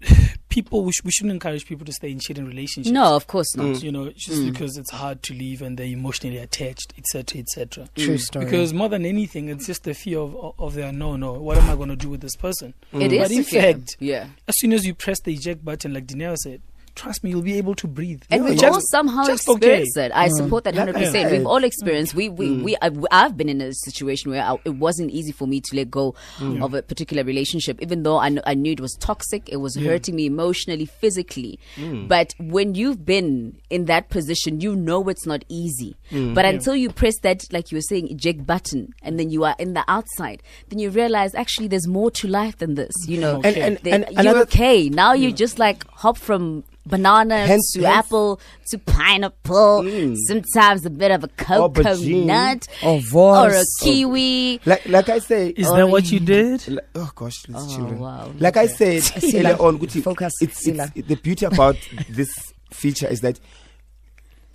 people 0.48 0.84
we, 0.84 0.92
sh- 0.92 1.02
we 1.04 1.10
shouldn't 1.10 1.32
encourage 1.32 1.66
people 1.66 1.84
to 1.84 1.92
stay 1.92 2.10
in 2.10 2.18
cheating 2.18 2.46
relationships. 2.46 2.92
No, 2.92 3.14
of 3.16 3.26
course 3.26 3.54
not. 3.56 3.82
you 3.82 3.92
know, 3.92 4.10
just 4.10 4.42
mm. 4.42 4.52
because 4.52 4.76
it's 4.76 4.90
hard 4.90 5.22
to 5.24 5.34
leave 5.34 5.62
and 5.62 5.78
they're 5.78 5.86
emotionally 5.86 6.38
attached, 6.38 6.94
etc., 6.98 7.40
etc. 7.40 7.84
Mm. 7.84 8.04
True 8.04 8.18
story. 8.18 8.44
Because 8.44 8.72
more 8.72 8.88
than 8.88 9.04
anything, 9.04 9.48
it's 9.48 9.66
just 9.66 9.84
the 9.84 9.94
fear 9.94 10.18
of 10.18 10.54
of 10.58 10.74
the 10.74 10.86
unknown. 10.86 11.22
Or 11.22 11.38
what 11.38 11.58
am 11.58 11.70
I 11.70 11.76
going 11.76 11.90
to 11.90 11.96
do 11.96 12.08
with 12.08 12.20
this 12.20 12.36
person? 12.36 12.74
It 12.92 13.12
is 13.12 13.18
But 13.18 13.30
in 13.30 13.44
fact, 13.44 13.96
yeah. 14.00 14.28
as 14.48 14.58
soon 14.58 14.72
as 14.72 14.86
you 14.86 14.94
press 14.94 15.20
the 15.20 15.34
eject 15.34 15.64
button, 15.64 15.92
like 15.92 16.06
Dineo 16.06 16.36
said, 16.36 16.62
trust 16.96 17.22
me, 17.22 17.30
you'll 17.30 17.42
be 17.42 17.58
able 17.58 17.74
to 17.76 17.86
breathe. 17.86 18.22
And 18.30 18.42
Yeah, 18.42 18.50
we've 18.50 18.58
just- 18.58 18.74
all 18.74 18.80
somehow 18.90 19.24
just 19.24 19.48
okay. 19.48 19.56
experienced 19.56 19.96
it. 19.96 20.12
I 20.14 20.28
mm. 20.28 20.32
support 20.32 20.64
that 20.64 20.74
hundred 20.74 20.94
percent. 20.96 21.30
Yeah. 21.30 21.38
We've 21.38 21.46
all 21.46 21.62
experienced. 21.62 22.14
We 22.14 22.28
we 22.28 22.48
mm. 22.48 22.62
we. 22.64 22.76
I've, 22.82 23.04
I've 23.12 23.36
been 23.36 23.48
in 23.48 23.60
a 23.60 23.72
situation 23.72 24.30
where 24.32 24.42
I, 24.42 24.56
it 24.64 24.74
wasn't 24.76 25.10
easy 25.10 25.32
for 25.32 25.46
me 25.46 25.60
to 25.60 25.76
let 25.76 25.90
go 25.90 26.14
mm. 26.38 26.64
of 26.64 26.74
a 26.74 26.82
particular 26.82 27.22
relationship, 27.22 27.80
even 27.80 28.02
though 28.02 28.18
I, 28.18 28.30
kn- 28.30 28.42
I 28.46 28.54
knew 28.54 28.72
it 28.72 28.80
was 28.80 28.94
toxic. 28.98 29.48
It 29.48 29.58
was 29.58 29.76
hurting 29.76 30.16
me 30.16 30.26
emotionally, 30.26 30.86
physically. 30.86 31.58
But 32.08 32.34
when 32.40 32.74
you've 32.74 33.04
been 33.04 33.58
in 33.70 33.84
that 33.86 34.08
position, 34.08 34.60
you 34.60 34.74
know 34.74 35.08
it's 35.08 35.26
not 35.26 35.44
easy. 35.48 35.96
But 36.10 36.44
until 36.44 36.74
you 36.74 36.90
press 36.90 37.18
that, 37.20 37.44
like 37.52 37.70
you 37.70 37.76
were 37.76 37.82
saying, 37.82 38.08
eject 38.08 38.46
button, 38.46 38.94
and 39.02 39.18
then 39.18 39.30
you 39.30 39.44
are 39.44 39.54
in 39.58 39.74
the 39.74 39.84
outside, 39.88 40.42
then 40.68 40.78
you 40.78 40.90
realize 40.90 41.34
actually 41.34 41.68
there's 41.68 41.86
more 41.86 42.10
to 42.12 42.26
life 42.26 42.56
than 42.58 42.74
this. 42.74 42.92
You 43.06 43.20
know, 43.20 43.40
And- 43.44 43.56
and- 43.56 43.78
Then 43.82 44.04
and 44.04 44.24
you're 44.24 44.38
okay. 44.42 44.88
Now 44.88 45.12
you 45.12 45.32
just 45.32 45.58
like 45.58 45.86
hop 45.90 46.16
from 46.16 46.64
banana 46.86 47.46
Hence- 47.46 47.72
to 47.72 47.82
hence- 47.82 47.96
apple 48.06 48.40
to 48.70 48.78
pineapple, 48.78 49.82
hmm. 49.82 50.14
sometimes 50.28 50.84
a 50.86 50.90
bit 50.90 51.10
of 51.10 51.24
a 51.24 51.28
Aubergine. 51.28 52.26
coconut 52.26 52.68
Or 52.82 53.00
or 53.12 53.48
a 53.48 53.50
vase. 53.52 53.76
kiwi. 53.82 54.60
like 54.66 54.86
like 54.88 55.08
I 55.08 55.18
say 55.18 55.48
Is 55.50 55.70
that 55.70 55.88
what 55.88 56.10
you 56.10 56.18
um, 56.20 56.24
did? 56.24 56.68
Like- 56.68 56.88
oh 56.94 57.10
gosh, 57.14 57.42
these 57.42 57.56
Oh, 57.58 57.76
children. 57.76 57.98
wow. 58.00 58.32
Like 58.38 58.56
I 58.56 58.66
said 58.66 59.02
Sila, 59.02 59.50
earlier 59.50 59.62
on, 59.62 59.78
Guti, 59.78 60.02
focus, 60.02 60.32
it's, 60.40 60.62
Sila. 60.64 60.90
it's 60.94 61.08
the 61.08 61.16
beauty 61.16 61.44
about 61.46 61.76
this 62.08 62.28
feature 62.72 63.06
is 63.08 63.20
that 63.20 63.38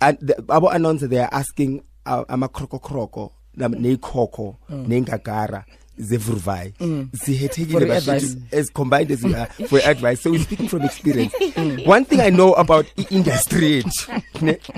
and 0.00 0.18
the 0.20 0.34
abo 0.48 0.72
announcer 0.74 1.06
they 1.08 1.18
are 1.18 1.28
asking 1.32 1.82
uh, 2.06 2.24
ama 2.28 2.48
kroko 2.48 2.80
kroko 2.80 3.32
mm. 3.56 3.78
ne 3.78 3.96
khoko 3.96 4.56
mm. 4.70 5.64
Ngagara 5.98 6.08
zevurvai 6.08 6.72
zihethekile 7.12 8.00
the 8.00 8.58
as 8.58 8.70
combined 8.70 9.10
as 9.10 9.22
we 9.22 9.34
are 9.34 9.46
for 9.68 9.78
advice. 9.90 10.20
So 10.22 10.30
we're 10.30 10.42
speaking 10.44 10.68
from 10.68 10.82
experience. 10.82 11.32
One 11.86 12.04
thing 12.04 12.20
i 12.20 12.30
know 12.30 12.52
about 12.54 12.86
i- 12.98 13.06
industry 13.10 13.82
yethu 14.42 14.72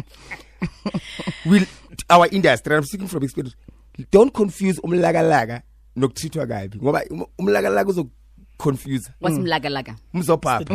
will 1.47 1.65
our 2.11 2.29
industry 2.33 2.77
i'm 2.77 2.85
speaking 2.85 3.09
from 3.09 3.23
experience 3.23 3.55
don't 4.11 4.33
confuse 4.35 4.81
umlakalaka 4.83 5.63
nokuthithwa 5.97 6.47
kabi 6.47 6.79
ngoba 6.79 7.03
umlakalaka 7.09 7.29
umlakalaga 7.39 7.91
uzoconfuse 7.91 9.11
What's 9.21 9.39
mlagalaga? 9.39 9.97
umzopapa. 10.15 10.75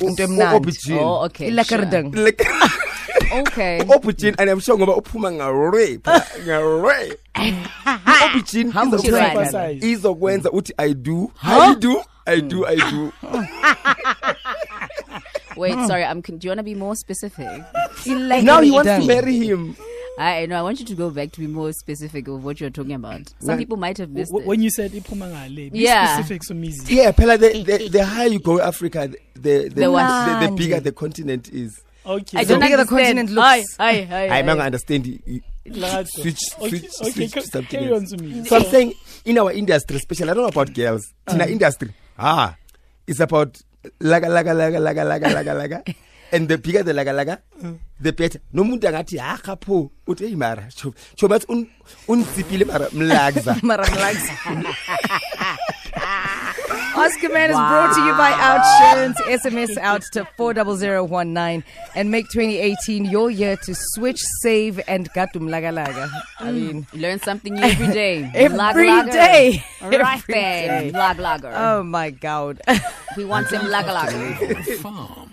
Into 0.00 0.22
emnandi. 0.22 0.92
Oh, 0.98 1.24
okay. 1.26 1.48
Ilekerding. 1.48 2.12
Like 3.34 3.48
Okay. 3.48 3.78
aubergine 3.88 4.34
and 4.38 4.50
i'm 4.50 4.60
sure 4.60 4.76
ngoba 4.78 4.96
uphuma 4.96 5.32
ngare 5.32 5.98
ngare 6.44 7.18
aubergine 8.20 8.70
Humble 8.72 8.98
izokwenza- 8.98 9.10
brag. 9.10 9.36
Emphasize. 9.36 9.86
izokwenza 9.90 10.50
uthi 10.50 10.72
i 10.78 10.94
do 10.94 11.30
i 11.42 11.74
do 11.74 12.02
i 12.26 12.40
do 12.40 12.66
i 12.66 12.76
do 12.76 13.12
Wait, 15.56 15.74
sorry. 15.86 16.02
I'm. 16.02 16.22
con- 16.22 16.38
Do 16.38 16.46
you 16.46 16.50
want 16.50 16.60
to 16.60 16.64
be 16.64 16.74
more 16.74 16.96
specific? 16.96 17.46
now 18.06 18.62
he 18.62 18.70
wants 18.70 18.90
to 18.90 19.06
marry 19.06 19.36
him 19.38 19.76
I 20.18 20.46
know. 20.46 20.56
I 20.56 20.62
want 20.62 20.78
you 20.80 20.86
to 20.86 20.94
go 20.94 21.10
back 21.10 21.32
to 21.32 21.40
be 21.40 21.46
more 21.46 21.72
specific 21.72 22.28
of 22.28 22.44
what 22.44 22.60
you're 22.60 22.70
talking 22.70 22.92
about. 22.94 23.28
Some 23.40 23.48
When- 23.48 23.58
people 23.58 23.76
might 23.76 23.98
have 23.98 24.10
missed 24.10 24.30
W- 24.30 24.44
it. 24.44 24.48
when 24.48 24.62
you 24.62 24.70
said 24.70 24.92
ipumangale, 24.92 25.70
be 25.72 25.80
Yeah. 25.80 26.14
specific 26.14 26.44
so 26.44 26.54
easy. 26.54 26.94
yeah 26.96 27.12
phela 27.12 27.38
the, 27.38 27.62
the, 27.64 27.88
the 27.88 28.04
higher 28.04 28.28
you 28.28 28.38
go 28.38 28.60
africa 28.60 29.08
the 29.34 29.68
the, 29.68 29.68
the, 29.68 29.90
what? 29.90 30.40
the, 30.40 30.46
the 30.46 30.52
bigger 30.56 30.80
the 30.80 30.92
continent 30.92 31.48
is 31.52 31.82
Okay. 32.04 32.38
I 32.38 32.44
so- 32.44 32.58
don't 32.58 32.76
the 32.76 32.84
continent 32.84 33.30
looks. 33.30 33.46
Aye, 33.46 33.64
aye, 33.78 34.08
aye, 34.10 34.38
i'm 34.38 34.46
not 34.46 34.58
hi. 34.58 34.66
understand 34.66 35.04
switch 35.06 36.42
Okay, 36.58 36.78
switch 36.78 36.84
okay, 37.00 37.28
switch 37.28 37.32
to 37.32 37.42
something 37.42 37.80
carry 37.80 37.92
on 37.92 38.04
to 38.06 38.16
me. 38.18 38.44
so 38.44 38.56
i'm 38.56 38.64
saying 38.64 38.94
in 39.24 39.38
our 39.38 39.52
industry 39.52 39.96
especially 39.96 40.30
i 40.30 40.34
don't 40.34 40.42
know 40.42 40.48
about 40.48 40.74
girls 40.74 41.12
in 41.30 41.40
our 41.40 41.48
industry 41.48 41.90
ah 42.18 42.56
it's 43.06 43.20
about 43.20 43.56
laga 44.00 44.26
laga 44.26 44.52
laga 44.52 44.80
laga 44.80 45.04
laga 45.06 45.28
laga 45.36 45.54
laga 45.54 45.94
and 46.32 46.48
the 46.48 46.58
bigger 46.58 46.82
the 46.82 46.92
laga 46.92 47.14
laga 47.14 47.38
the 48.00 48.12
better 48.12 48.40
nomuntu 48.52 48.88
angathi 48.90 49.18
ha 49.18 49.36
kapho 49.46 49.78
uthi 50.08 50.26
hey 50.28 50.34
mara 50.34 50.66
cho 50.74 50.92
cho 51.14 51.28
un 51.54 51.68
unsipile 52.08 52.64
mara 52.72 52.88
mlagza 52.90 53.54
Mara 53.70 53.84
relax. 53.94 54.18
Ask 56.94 57.22
a 57.24 57.28
Man 57.28 57.50
is 57.50 57.56
brought 57.56 57.94
to 57.94 58.04
you 58.04 58.12
by 58.12 58.32
Outsurance. 58.32 59.16
SMS 59.26 59.76
out 59.78 60.02
to 60.12 60.26
40019 60.36 61.64
and 61.94 62.10
make 62.10 62.28
2018 62.28 63.06
your 63.06 63.30
year 63.30 63.56
to 63.56 63.74
switch, 63.74 64.20
save, 64.42 64.80
and 64.86 65.10
gatum 65.12 65.48
laga 65.48 65.72
laga. 65.72 66.10
I 66.38 66.50
mm. 66.50 66.54
mean, 66.54 66.86
Learn 66.92 67.18
something 67.20 67.54
new 67.54 67.62
every 67.62 67.88
day. 67.88 68.30
Every 68.34 68.56
Lag 68.58 69.10
day. 69.10 69.64
Right 69.80 70.18
Every 70.18 70.34
there. 70.34 70.80
day. 70.82 70.90
Lag 70.90 71.18
lager. 71.18 71.52
oh 71.54 71.82
my 71.82 72.10
God. 72.10 72.60
we 73.16 73.24
want 73.24 73.48
some 73.48 73.68
lag 73.68 73.86
lager. 73.86 74.74
Farm. 74.76 75.31